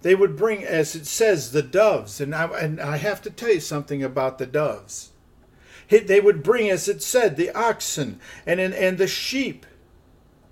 They 0.00 0.14
would 0.14 0.36
bring, 0.36 0.64
as 0.64 0.94
it 0.94 1.06
says, 1.06 1.52
the 1.52 1.62
doves. 1.62 2.18
And 2.18 2.34
I, 2.34 2.46
and 2.46 2.80
I 2.80 2.96
have 2.96 3.20
to 3.22 3.30
tell 3.30 3.52
you 3.52 3.60
something 3.60 4.02
about 4.02 4.38
the 4.38 4.46
doves. 4.46 5.10
They 5.88 6.20
would 6.20 6.42
bring, 6.42 6.68
as 6.68 6.88
it 6.88 7.02
said, 7.02 7.36
the 7.36 7.50
oxen 7.50 8.20
and, 8.44 8.58
and, 8.58 8.74
and 8.74 8.98
the 8.98 9.06
sheep. 9.06 9.66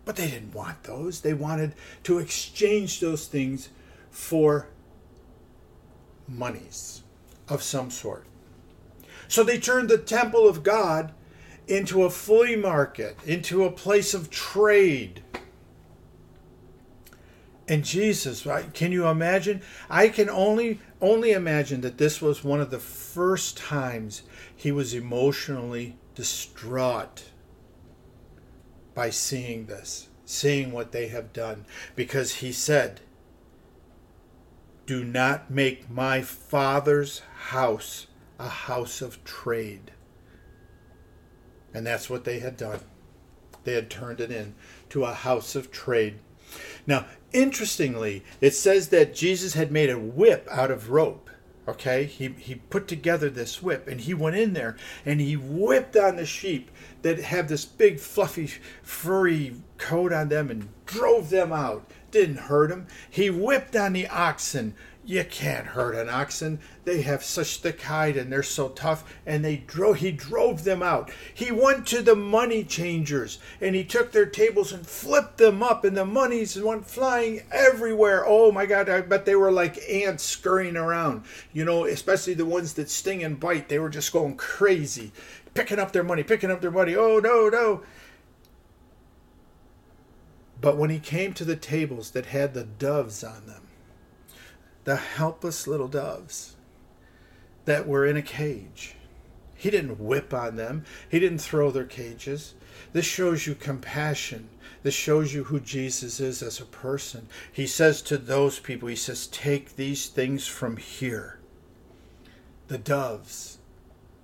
But 0.05 0.17
they 0.17 0.29
didn't 0.29 0.55
want 0.55 0.85
those. 0.85 1.21
They 1.21 1.35
wanted 1.35 1.75
to 2.05 2.19
exchange 2.19 3.01
those 3.01 3.27
things 3.27 3.71
for 4.11 4.69
monies 6.29 7.03
of 7.49 7.63
some 7.63 7.91
sort. 7.91 8.25
So 9.29 9.43
they 9.43 9.59
turned 9.59 9.89
the 9.89 9.99
temple 9.99 10.49
of 10.49 10.63
God 10.63 11.13
into 11.67 12.05
a 12.05 12.11
flea 12.11 12.57
market, 12.57 13.17
into 13.25 13.65
a 13.65 13.73
place 13.73 14.15
of 14.15 14.31
trade. 14.31 15.23
And 17.67 17.85
Jesus? 17.85 18.47
Can 18.75 18.93
you 18.93 19.07
imagine? 19.07 19.63
I 19.89 20.09
can 20.09 20.29
only 20.29 20.81
only 21.01 21.33
imagine 21.33 21.81
that 21.81 21.99
this 21.99 22.21
was 22.21 22.45
one 22.45 22.61
of 22.61 22.71
the 22.71 22.79
first 22.79 23.57
times 23.57 24.23
he 24.55 24.71
was 24.71 24.95
emotionally 24.95 25.97
distraught 26.15 27.25
by 28.95 29.11
seeing 29.11 29.67
this, 29.67 30.09
seeing 30.25 30.73
what 30.73 30.93
they 30.93 31.09
have 31.09 31.33
done, 31.33 31.65
because 31.97 32.37
he 32.37 32.53
said, 32.53 33.01
"Do 34.87 35.03
not 35.03 35.51
make 35.51 35.91
my 35.91 36.21
father's 36.23 37.21
house 37.49 38.07
a 38.39 38.49
house 38.49 39.01
of 39.01 39.23
trade. 39.25 39.93
And 41.73 41.87
that's 41.87 42.09
what 42.09 42.25
they 42.25 42.39
had 42.39 42.57
done. 42.57 42.81
They 43.65 43.75
had 43.75 43.91
turned 43.91 44.21
it 44.21 44.31
into 44.31 45.05
a 45.05 45.15
house 45.15 45.55
of 45.55 45.71
trade. 45.71 46.21
Now, 46.87 47.07
interestingly, 47.33 48.25
it 48.41 48.55
says 48.55 48.89
that 48.89 49.15
Jesus 49.15 49.55
had 49.55 49.73
made 49.73 49.91
a 49.91 49.99
whip 49.99 50.47
out 50.51 50.71
of 50.71 50.91
rope. 50.91 51.31
Okay, 51.67 52.05
he, 52.05 52.29
he 52.29 52.57
put 52.57 52.87
together 52.87 53.31
this 53.31 53.63
whip 53.63 53.89
and 53.89 54.03
he 54.03 54.13
went 54.13 54.37
in 54.37 54.53
there 54.53 54.77
and 55.07 55.19
he 55.19 55.35
whipped 55.35 55.97
on 55.97 56.17
the 56.17 56.27
sheep 56.27 56.71
that 57.01 57.19
have 57.19 57.49
this 57.49 57.65
big, 57.65 57.99
fluffy, 57.99 58.51
furry 58.83 59.57
coat 59.79 60.13
on 60.13 60.29
them 60.29 60.51
and 60.51 60.69
drove 60.85 61.31
them 61.31 61.53
out. 61.53 61.91
Didn't 62.15 62.37
hurt 62.37 62.71
him. 62.71 62.87
He 63.11 63.29
whipped 63.29 63.75
on 63.75 63.93
the 63.93 64.07
oxen 64.07 64.75
you 65.07 65.23
can't 65.25 65.67
hurt 65.67 65.95
an 65.95 66.09
oxen. 66.09 66.61
They 66.85 67.03
have 67.03 67.23
such 67.23 67.59
thick 67.59 67.83
hide 67.83 68.17
and 68.17 68.33
they're 68.33 68.43
so 68.43 68.71
tough. 68.71 69.05
And 69.27 69.45
they 69.45 69.57
drove 69.59 69.97
he 69.97 70.11
drove 70.11 70.65
them 70.65 70.83
out. 70.83 71.11
He 71.33 71.51
went 71.51 71.87
to 71.89 72.01
the 72.01 72.17
money 72.17 72.65
changers 72.65 73.39
and 73.61 73.75
he 73.75 73.85
took 73.85 74.13
their 74.13 74.27
tables 74.27 74.73
and 74.73 74.87
flipped 74.87 75.37
them 75.37 75.63
up 75.63 75.85
and 75.85 75.97
the 75.97 76.07
monies 76.07 76.59
went 76.61 76.87
flying 76.87 77.43
everywhere. 77.53 78.25
Oh 78.27 78.51
my 78.51 78.65
god, 78.67 78.89
I 78.89 79.03
bet 79.03 79.27
they 79.27 79.37
were 79.37 79.53
like 79.53 79.79
ants 79.91 80.25
scurrying 80.25 80.77
around. 80.77 81.25
You 81.53 81.65
know, 81.65 81.85
especially 81.85 82.35
the 82.35 82.47
ones 82.47 82.73
that 82.75 82.91
sting 82.91 83.23
and 83.23 83.39
bite. 83.39 83.69
They 83.69 83.79
were 83.79 83.91
just 83.91 84.13
going 84.13 84.37
crazy. 84.37 85.13
Picking 85.53 85.79
up 85.79 85.93
their 85.93 86.03
money, 86.03 86.23
picking 86.23 86.51
up 86.51 86.63
their 86.63 86.71
money. 86.71 86.97
Oh 86.97 87.19
no, 87.19 87.49
no. 87.49 87.83
But 90.65 90.79
when 90.79 90.89
he 90.89 90.99
came 90.99 91.35
to 91.35 91.45
the 91.45 91.57
tables 91.57 92.13
that 92.13 92.25
had 92.25 92.55
the 92.55 92.65
doves 92.65 93.23
on 93.23 93.47
them, 93.47 93.69
the 94.85 94.97
helpless 94.97 95.67
little 95.67 95.89
doves 95.89 96.57
that 97.67 97.87
were 97.87 98.07
in 98.07 98.17
a 98.17 98.23
cage. 98.23 98.95
He 99.55 99.69
didn't 99.69 100.01
whip 100.01 100.33
on 100.33 100.57
them, 100.57 100.87
he 101.11 101.21
didn't 101.21 101.41
throw 101.41 101.71
their 101.71 101.85
cages. 101.85 102.55
This 102.95 103.05
shows 103.05 103.47
you 103.47 103.55
compassion. 103.55 104.49
This 104.83 104.95
shows 104.95 105.35
you 105.35 105.45
who 105.45 105.61
Jesus 105.61 106.19
is 106.19 106.43
as 106.43 106.61
a 106.61 106.65
person. 106.65 107.29
He 107.53 107.67
says 107.67 108.01
to 108.01 108.17
those 108.17 108.59
people, 108.59 108.89
He 108.89 108.97
says, 108.97 109.27
Take 109.27 109.77
these 109.77 110.07
things 110.07 110.47
from 110.47 110.79
here. 110.79 111.41
The 112.69 112.79
doves, 112.79 113.59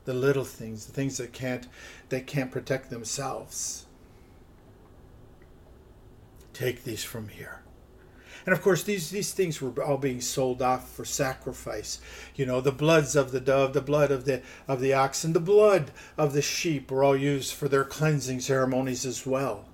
the 0.07 0.15
little 0.15 0.45
things, 0.45 0.87
the 0.87 0.93
things 0.93 1.19
that 1.19 1.35
can't 1.35 1.67
that 2.09 2.27
can't 2.27 2.51
protect 2.51 2.89
themselves. 2.89 3.85
Take 6.61 6.85
these 6.85 7.03
from 7.03 7.29
here. 7.29 7.63
And 8.45 8.53
of 8.53 8.61
course, 8.61 8.83
these, 8.83 9.09
these 9.09 9.33
things 9.33 9.63
were 9.63 9.83
all 9.83 9.97
being 9.97 10.21
sold 10.21 10.61
off 10.61 10.93
for 10.93 11.07
sacrifice. 11.07 12.03
You 12.35 12.45
know, 12.45 12.61
the 12.61 12.71
bloods 12.71 13.17
of 13.17 13.33
the 13.33 13.41
dove, 13.41 13.73
the 13.73 13.81
blood 13.81 14.11
of 14.11 14.27
the 14.27 14.43
of 14.69 14.79
the 14.83 14.93
oxen, 14.93 15.33
the 15.33 15.41
blood 15.41 15.91
of 16.19 16.35
the 16.35 16.43
sheep 16.43 16.91
were 16.91 17.03
all 17.03 17.17
used 17.17 17.55
for 17.55 17.67
their 17.67 17.85
cleansing 17.85 18.41
ceremonies 18.41 19.07
as 19.07 19.25
well, 19.25 19.71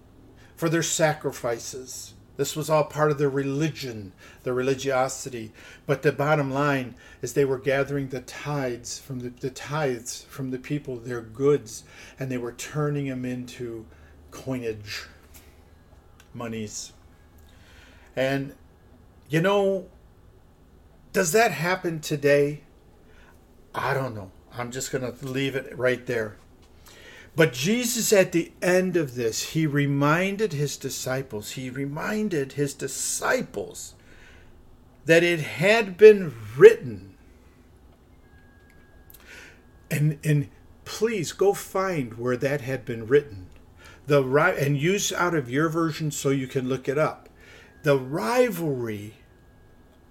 for 0.55 0.69
their 0.69 0.85
sacrifices. 0.85 2.15
This 2.37 2.55
was 2.55 2.71
all 2.71 2.85
part 2.85 3.11
of 3.11 3.19
their 3.19 3.31
religion, 3.31 4.13
their 4.45 4.55
religiosity. 4.55 5.51
But 5.87 6.03
the 6.03 6.13
bottom 6.13 6.53
line 6.53 6.95
is 7.21 7.33
they 7.33 7.45
were 7.45 7.59
gathering 7.59 8.11
the 8.11 8.21
tithes 8.21 9.01
from 9.01 9.19
the, 9.19 9.31
the 9.31 9.51
tithes 9.51 10.25
from 10.29 10.53
the 10.53 10.59
people, 10.59 10.99
their 10.99 11.23
goods, 11.23 11.83
and 12.17 12.31
they 12.31 12.39
were 12.39 12.53
turning 12.53 13.09
them 13.09 13.25
into 13.25 13.87
coinage, 14.31 15.07
monies. 16.37 16.93
And, 18.15 18.55
you 19.29 19.41
know, 19.41 19.87
does 21.13 21.33
that 21.33 21.51
happen 21.53 22.01
today? 22.01 22.61
I 23.75 23.95
don't 23.95 24.15
know. 24.15 24.31
I'm 24.53 24.71
just 24.71 24.93
going 24.93 25.03
to 25.03 25.27
leave 25.27 25.57
it 25.57 25.77
right 25.77 26.05
there. 26.07 26.37
But 27.35 27.53
Jesus, 27.53 28.13
at 28.13 28.33
the 28.33 28.53
end 28.63 28.97
of 28.97 29.15
this, 29.15 29.51
he 29.51 29.67
reminded 29.67 30.55
his 30.55 30.79
disciples, 30.79 31.53
he 31.53 31.69
reminded 31.69 32.53
his 32.53 32.73
disciples 32.73 33.95
that 35.05 35.23
it 35.23 35.41
had 35.41 35.99
been 35.99 36.35
written. 36.57 37.15
And, 39.91 40.19
and 40.25 40.49
please 40.85 41.33
go 41.33 41.53
find 41.53 42.15
where 42.15 42.37
that 42.39 42.63
had 42.63 42.85
been 42.85 43.07
written. 43.07 43.47
The 44.07 44.25
right 44.25 44.57
and 44.57 44.77
use 44.77 45.13
out 45.13 45.35
of 45.35 45.51
your 45.51 45.69
version 45.69 46.11
so 46.11 46.31
you 46.31 46.47
can 46.47 46.69
look 46.69 46.89
it 46.89 46.99
up 46.99 47.29
the 47.87 47.97
rivalry 47.97 49.15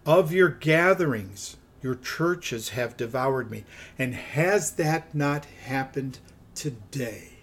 of 0.06 0.32
your 0.32 0.48
gatherings, 0.48 1.58
your 1.82 1.96
churches 1.96 2.70
have 2.70 2.96
devoured 2.96 3.52
me. 3.52 3.66
And 4.00 4.14
has 4.16 4.72
that 4.76 5.14
not 5.14 5.44
happened 5.44 6.20
today? 6.54 7.34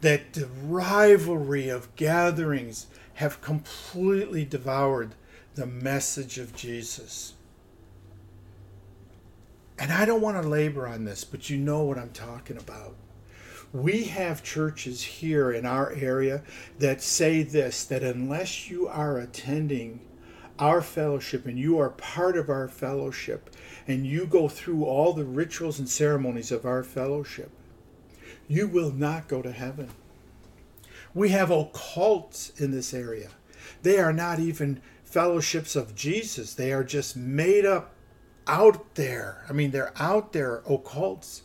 That 0.00 0.32
the 0.32 0.46
rivalry 0.46 1.68
of 1.68 1.94
gatherings 1.96 2.86
have 3.14 3.42
completely 3.42 4.46
devoured 4.46 5.14
the 5.54 5.66
message 5.66 6.38
of 6.38 6.56
Jesus. 6.56 7.34
And 9.78 9.92
I 9.92 10.06
don't 10.06 10.22
want 10.22 10.40
to 10.40 10.48
labor 10.48 10.86
on 10.86 11.04
this, 11.04 11.24
but 11.24 11.50
you 11.50 11.58
know 11.58 11.82
what 11.82 11.98
I'm 11.98 12.10
talking 12.10 12.56
about. 12.56 12.94
We 13.74 14.04
have 14.04 14.44
churches 14.44 15.02
here 15.02 15.50
in 15.50 15.66
our 15.66 15.90
area 15.90 16.44
that 16.78 17.02
say 17.02 17.42
this 17.42 17.84
that 17.86 18.04
unless 18.04 18.70
you 18.70 18.86
are 18.86 19.18
attending 19.18 19.98
our 20.60 20.80
fellowship 20.80 21.44
and 21.44 21.58
you 21.58 21.80
are 21.80 21.90
part 21.90 22.36
of 22.36 22.48
our 22.48 22.68
fellowship 22.68 23.50
and 23.88 24.06
you 24.06 24.26
go 24.26 24.46
through 24.46 24.84
all 24.84 25.12
the 25.12 25.24
rituals 25.24 25.80
and 25.80 25.88
ceremonies 25.88 26.52
of 26.52 26.64
our 26.64 26.84
fellowship, 26.84 27.50
you 28.46 28.68
will 28.68 28.92
not 28.92 29.26
go 29.26 29.42
to 29.42 29.50
heaven. 29.50 29.88
We 31.12 31.30
have 31.30 31.48
occults 31.48 32.60
in 32.60 32.70
this 32.70 32.94
area. 32.94 33.30
They 33.82 33.98
are 33.98 34.12
not 34.12 34.38
even 34.38 34.82
fellowships 35.02 35.74
of 35.74 35.96
Jesus, 35.96 36.54
they 36.54 36.72
are 36.72 36.84
just 36.84 37.16
made 37.16 37.66
up 37.66 37.92
out 38.46 38.94
there. 38.94 39.44
I 39.48 39.52
mean, 39.52 39.72
they're 39.72 39.92
out 39.96 40.32
there 40.32 40.62
occults 40.68 41.40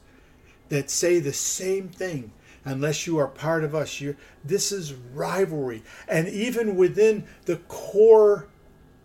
that 0.70 0.90
say 0.90 1.20
the 1.20 1.34
same 1.34 1.90
thing 1.90 2.32
unless 2.66 3.08
you 3.08 3.18
are 3.18 3.28
part 3.28 3.64
of 3.64 3.74
us. 3.74 4.00
you 4.00 4.16
this 4.44 4.72
is 4.72 4.94
rivalry. 4.94 5.84
And 6.08 6.28
even 6.28 6.76
within 6.76 7.26
the 7.46 7.58
core 7.68 8.48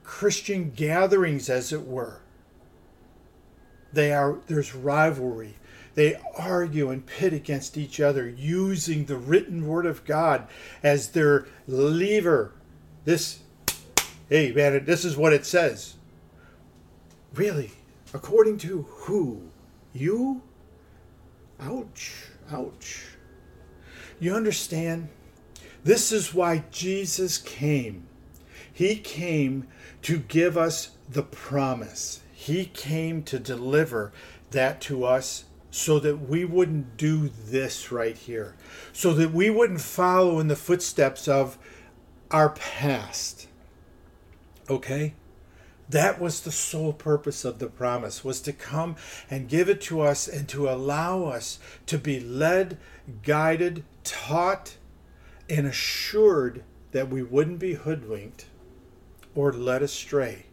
Christian 0.02 0.70
gatherings, 0.70 1.48
as 1.48 1.72
it 1.72 1.86
were, 1.86 2.20
they 3.92 4.12
are 4.12 4.38
there's 4.46 4.74
rivalry. 4.74 5.56
They 5.94 6.20
argue 6.36 6.90
and 6.90 7.06
pit 7.06 7.32
against 7.32 7.76
each 7.76 8.00
other 8.00 8.28
using 8.28 9.04
the 9.04 9.16
written 9.16 9.66
word 9.66 9.86
of 9.86 10.04
God 10.04 10.48
as 10.82 11.10
their 11.10 11.46
lever. 11.68 12.52
This, 13.04 13.40
hey 14.28 14.50
man, 14.52 14.84
this 14.84 15.04
is 15.04 15.16
what 15.16 15.32
it 15.32 15.46
says. 15.46 15.94
Really? 17.34 17.70
According 18.12 18.58
to 18.58 18.82
who? 18.82 19.42
You? 19.92 20.42
Ouch, 21.60 22.12
ouch. 22.50 23.04
You 24.20 24.34
understand? 24.34 25.08
This 25.82 26.12
is 26.12 26.34
why 26.34 26.64
Jesus 26.70 27.38
came. 27.38 28.06
He 28.72 28.96
came 28.96 29.68
to 30.02 30.18
give 30.18 30.56
us 30.56 30.90
the 31.08 31.22
promise. 31.22 32.20
He 32.32 32.66
came 32.66 33.22
to 33.24 33.38
deliver 33.38 34.12
that 34.50 34.80
to 34.82 35.04
us 35.04 35.44
so 35.70 35.98
that 35.98 36.28
we 36.28 36.44
wouldn't 36.44 36.96
do 36.96 37.28
this 37.28 37.90
right 37.90 38.16
here, 38.16 38.54
so 38.92 39.12
that 39.14 39.32
we 39.32 39.50
wouldn't 39.50 39.80
follow 39.80 40.38
in 40.38 40.48
the 40.48 40.56
footsteps 40.56 41.26
of 41.26 41.58
our 42.30 42.50
past. 42.50 43.48
Okay? 44.70 45.14
That 45.88 46.20
was 46.20 46.40
the 46.40 46.52
sole 46.52 46.92
purpose 46.92 47.44
of 47.44 47.58
the 47.58 47.66
promise 47.66 48.24
was 48.24 48.40
to 48.42 48.52
come 48.52 48.96
and 49.30 49.48
give 49.48 49.68
it 49.68 49.80
to 49.82 50.00
us 50.00 50.26
and 50.26 50.48
to 50.48 50.68
allow 50.68 51.24
us 51.24 51.58
to 51.86 51.98
be 51.98 52.20
led, 52.20 52.78
guided, 53.22 53.84
taught, 54.02 54.76
and 55.48 55.66
assured 55.66 56.64
that 56.92 57.10
we 57.10 57.22
wouldn't 57.22 57.58
be 57.58 57.74
hoodwinked 57.74 58.46
or 59.34 59.52
led 59.52 59.82
astray. 59.82 60.46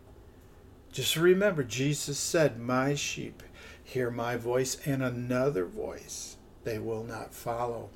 Just 0.92 1.16
remember, 1.16 1.64
Jesus 1.64 2.20
said, 2.20 2.60
My 2.60 2.96
sheep 2.96 3.42
hear 3.84 4.12
my 4.12 4.36
voice, 4.36 4.78
and 4.86 5.02
another 5.02 5.66
voice 5.66 6.38
they 6.64 6.80
will 6.80 7.04
not 7.04 7.34
follow. 7.34 7.90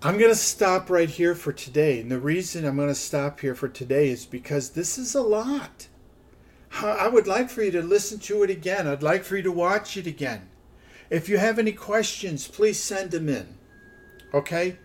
I'm 0.00 0.16
going 0.16 0.30
to 0.30 0.36
stop 0.36 0.90
right 0.90 1.10
here 1.10 1.34
for 1.34 1.52
today. 1.52 2.00
And 2.00 2.08
the 2.08 2.20
reason 2.20 2.64
I'm 2.64 2.76
going 2.76 2.86
to 2.86 2.94
stop 2.94 3.40
here 3.40 3.56
for 3.56 3.68
today 3.68 4.10
is 4.10 4.26
because 4.26 4.70
this 4.70 4.96
is 4.96 5.16
a 5.16 5.22
lot. 5.22 5.88
I 6.80 7.08
would 7.08 7.26
like 7.26 7.50
for 7.50 7.64
you 7.64 7.72
to 7.72 7.82
listen 7.82 8.20
to 8.20 8.44
it 8.44 8.50
again. 8.50 8.86
I'd 8.86 9.02
like 9.02 9.24
for 9.24 9.36
you 9.36 9.42
to 9.42 9.50
watch 9.50 9.96
it 9.96 10.06
again. 10.06 10.48
If 11.10 11.28
you 11.28 11.38
have 11.38 11.58
any 11.58 11.72
questions, 11.72 12.46
please 12.46 12.78
send 12.80 13.10
them 13.10 13.28
in. 13.28 13.58
Okay? 14.32 14.78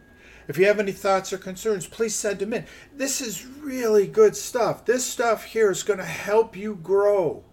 If 0.47 0.57
you 0.57 0.65
have 0.65 0.79
any 0.79 0.91
thoughts 0.91 1.31
or 1.31 1.37
concerns, 1.37 1.85
please 1.85 2.15
send 2.15 2.39
them 2.39 2.53
in. 2.53 2.65
This 2.95 3.21
is 3.21 3.45
really 3.45 4.07
good 4.07 4.35
stuff. 4.35 4.85
This 4.85 5.05
stuff 5.05 5.43
here 5.43 5.69
is 5.69 5.83
going 5.83 5.99
to 5.99 6.05
help 6.05 6.57
you 6.57 6.75
grow 6.81 7.43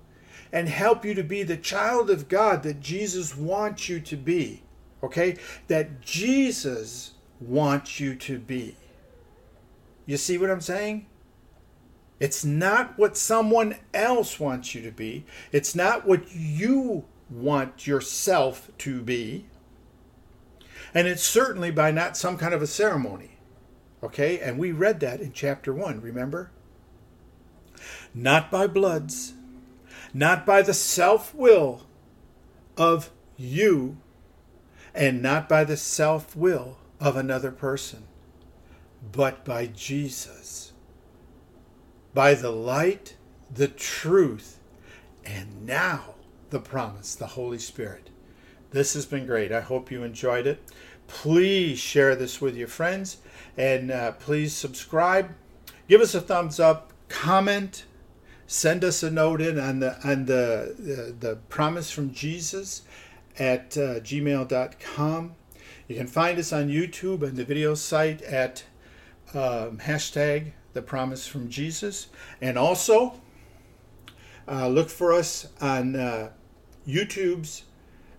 and 0.51 0.67
help 0.67 1.05
you 1.05 1.13
to 1.13 1.23
be 1.23 1.43
the 1.43 1.59
child 1.59 2.09
of 2.09 2.29
God 2.29 2.63
that 2.63 2.81
Jesus 2.81 3.37
wants 3.37 3.91
you 3.91 4.01
to 4.01 4.17
be. 4.17 4.63
Okay? 5.03 5.37
That 5.69 6.01
Jesus 6.01 7.13
want 7.41 7.99
you 7.99 8.15
to 8.15 8.39
be. 8.39 8.77
You 10.07 10.17
see 10.17 10.39
what 10.39 10.51
I'm 10.51 10.61
saying? 10.61 11.07
It's 12.19 12.45
not 12.45 12.99
what 12.99 13.17
someone 13.17 13.77
else 13.95 14.39
wants 14.39 14.75
you 14.75 14.83
to 14.83 14.91
be. 14.91 15.25
It's 15.53 15.75
not 15.75 16.07
what 16.07 16.35
you 16.35 17.05
want 17.31 17.87
yourself 17.87 18.71
to 18.79 19.01
be. 19.03 19.47
And 20.93 21.07
it's 21.07 21.23
certainly 21.23 21.71
by 21.71 21.91
not 21.91 22.17
some 22.17 22.37
kind 22.37 22.53
of 22.53 22.61
a 22.61 22.67
ceremony. 22.67 23.39
Okay? 24.03 24.39
And 24.41 24.59
we 24.59 24.73
read 24.73 25.01
that 25.01 25.21
in 25.21 25.33
chapter 25.33 25.73
1, 25.73 26.01
remember? 26.01 26.51
not 28.15 28.51
by 28.51 28.67
bloods, 28.67 29.35
not 30.13 30.45
by 30.45 30.63
the 30.63 30.75
self 30.75 31.35
will 31.35 31.87
of 32.77 33.11
you, 33.37 33.97
and 34.95 35.23
not 35.23 35.49
by 35.49 35.65
the 35.65 35.77
self 35.77 36.35
will 36.35 36.79
of 37.01 37.17
another 37.17 37.51
person, 37.51 38.05
but 39.11 39.45
by 39.45 39.67
Jesus, 39.67 40.73
by 42.15 42.35
the 42.35 42.51
light, 42.51 43.17
the 43.53 43.69
truth, 43.69 44.59
and 45.25 45.67
now 45.67 46.15
the 46.51 46.61
promise, 46.61 47.15
the 47.15 47.29
Holy 47.29 47.59
Spirit. 47.59 48.11
This 48.71 48.95
has 48.95 49.07
been 49.07 49.27
great. 49.27 49.51
I 49.51 49.61
hope 49.61 49.91
you 49.91 50.05
enjoyed 50.05 50.47
it. 50.47 50.63
Please 51.09 51.79
share 51.79 52.15
this 52.15 52.41
with 52.41 52.57
your 52.57 52.69
friends 52.69 53.19
and 53.57 53.91
uh, 53.91 54.13
please 54.13 54.55
subscribe. 54.55 55.31
Give 55.89 56.01
us 56.01 56.15
a 56.15 56.21
thumbs 56.21 56.61
up, 56.61 56.93
comment, 57.09 57.85
send 58.47 58.85
us 58.85 59.03
a 59.03 59.11
note 59.11 59.41
in 59.41 59.59
on 59.59 59.81
the 59.81 59.97
on 60.09 60.27
the 60.27 60.75
the, 60.79 61.15
the 61.19 61.37
promise 61.49 61.91
from 61.91 62.13
Jesus 62.13 62.83
at 63.39 63.77
uh, 63.77 64.01
gmail.com. 64.01 65.35
You 65.91 65.97
can 65.97 66.07
find 66.07 66.39
us 66.39 66.53
on 66.53 66.69
YouTube 66.69 67.25
and 67.25 67.37
the 67.37 67.45
video 67.45 67.75
site 67.75 68.23
at 68.23 68.63
um, 69.35 69.79
hashtag 69.79 70.53
the 70.73 70.83
promise 70.83 71.27
from 71.27 71.49
Jesus. 71.49 72.07
And 72.41 72.57
also 72.57 73.21
uh, 74.47 74.69
look 74.69 74.89
for 74.89 75.13
us 75.13 75.49
on 75.61 75.97
uh, 75.97 76.31
YouTube's 76.87 77.65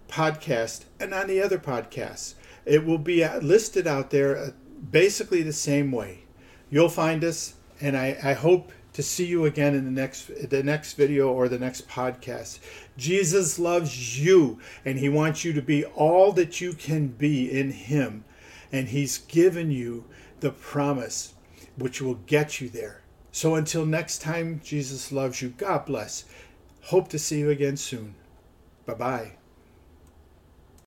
podcast 0.10 0.84
and 1.00 1.14
on 1.14 1.28
the 1.28 1.42
other 1.42 1.58
podcasts. 1.58 2.34
It 2.66 2.86
will 2.86 2.98
be 2.98 3.24
uh, 3.24 3.40
listed 3.40 3.88
out 3.88 4.10
there 4.10 4.38
uh, 4.38 4.50
basically 4.92 5.42
the 5.42 5.54
same 5.54 5.94
way. 5.94 6.26
You'll 6.70 6.90
find 6.90 7.24
us, 7.24 7.54
and 7.80 7.96
I, 7.96 8.18
I 8.22 8.34
hope 8.34 8.74
to 8.94 9.04
see 9.04 9.26
you 9.26 9.46
again 9.46 9.74
in 9.74 9.86
the 9.86 9.92
next 9.92 10.50
the 10.50 10.64
next 10.64 10.94
video 10.94 11.32
or 11.32 11.48
the 11.48 11.60
next 11.60 11.88
podcast. 11.88 12.60
Jesus 12.98 13.58
loves 13.58 14.20
you 14.20 14.60
and 14.86 15.00
he 15.00 15.10
wants 15.10 15.46
you 15.46 15.54
to 15.54 15.62
be 15.62 15.86
all 15.86 16.32
that 16.34 16.62
you 16.62 16.74
can 16.74 17.08
be 17.08 17.50
in 17.52 17.72
him 17.72 18.26
and 18.72 18.90
he's 18.90 19.18
given 19.18 19.72
you 19.72 20.06
the 20.40 20.52
promise 20.52 21.34
which 21.78 22.02
will 22.02 22.16
get 22.16 22.60
you 22.60 22.70
there. 22.70 23.02
So 23.32 23.56
until 23.56 23.86
next 23.86 24.22
time 24.22 24.62
Jesus 24.64 25.12
loves 25.12 25.42
you. 25.42 25.50
God 25.50 25.86
bless. 25.86 26.26
Hope 26.86 27.08
to 27.10 27.20
see 27.20 27.40
you 27.40 27.50
again 27.50 27.78
soon. 27.78 28.16
Bye-bye. 28.86 29.41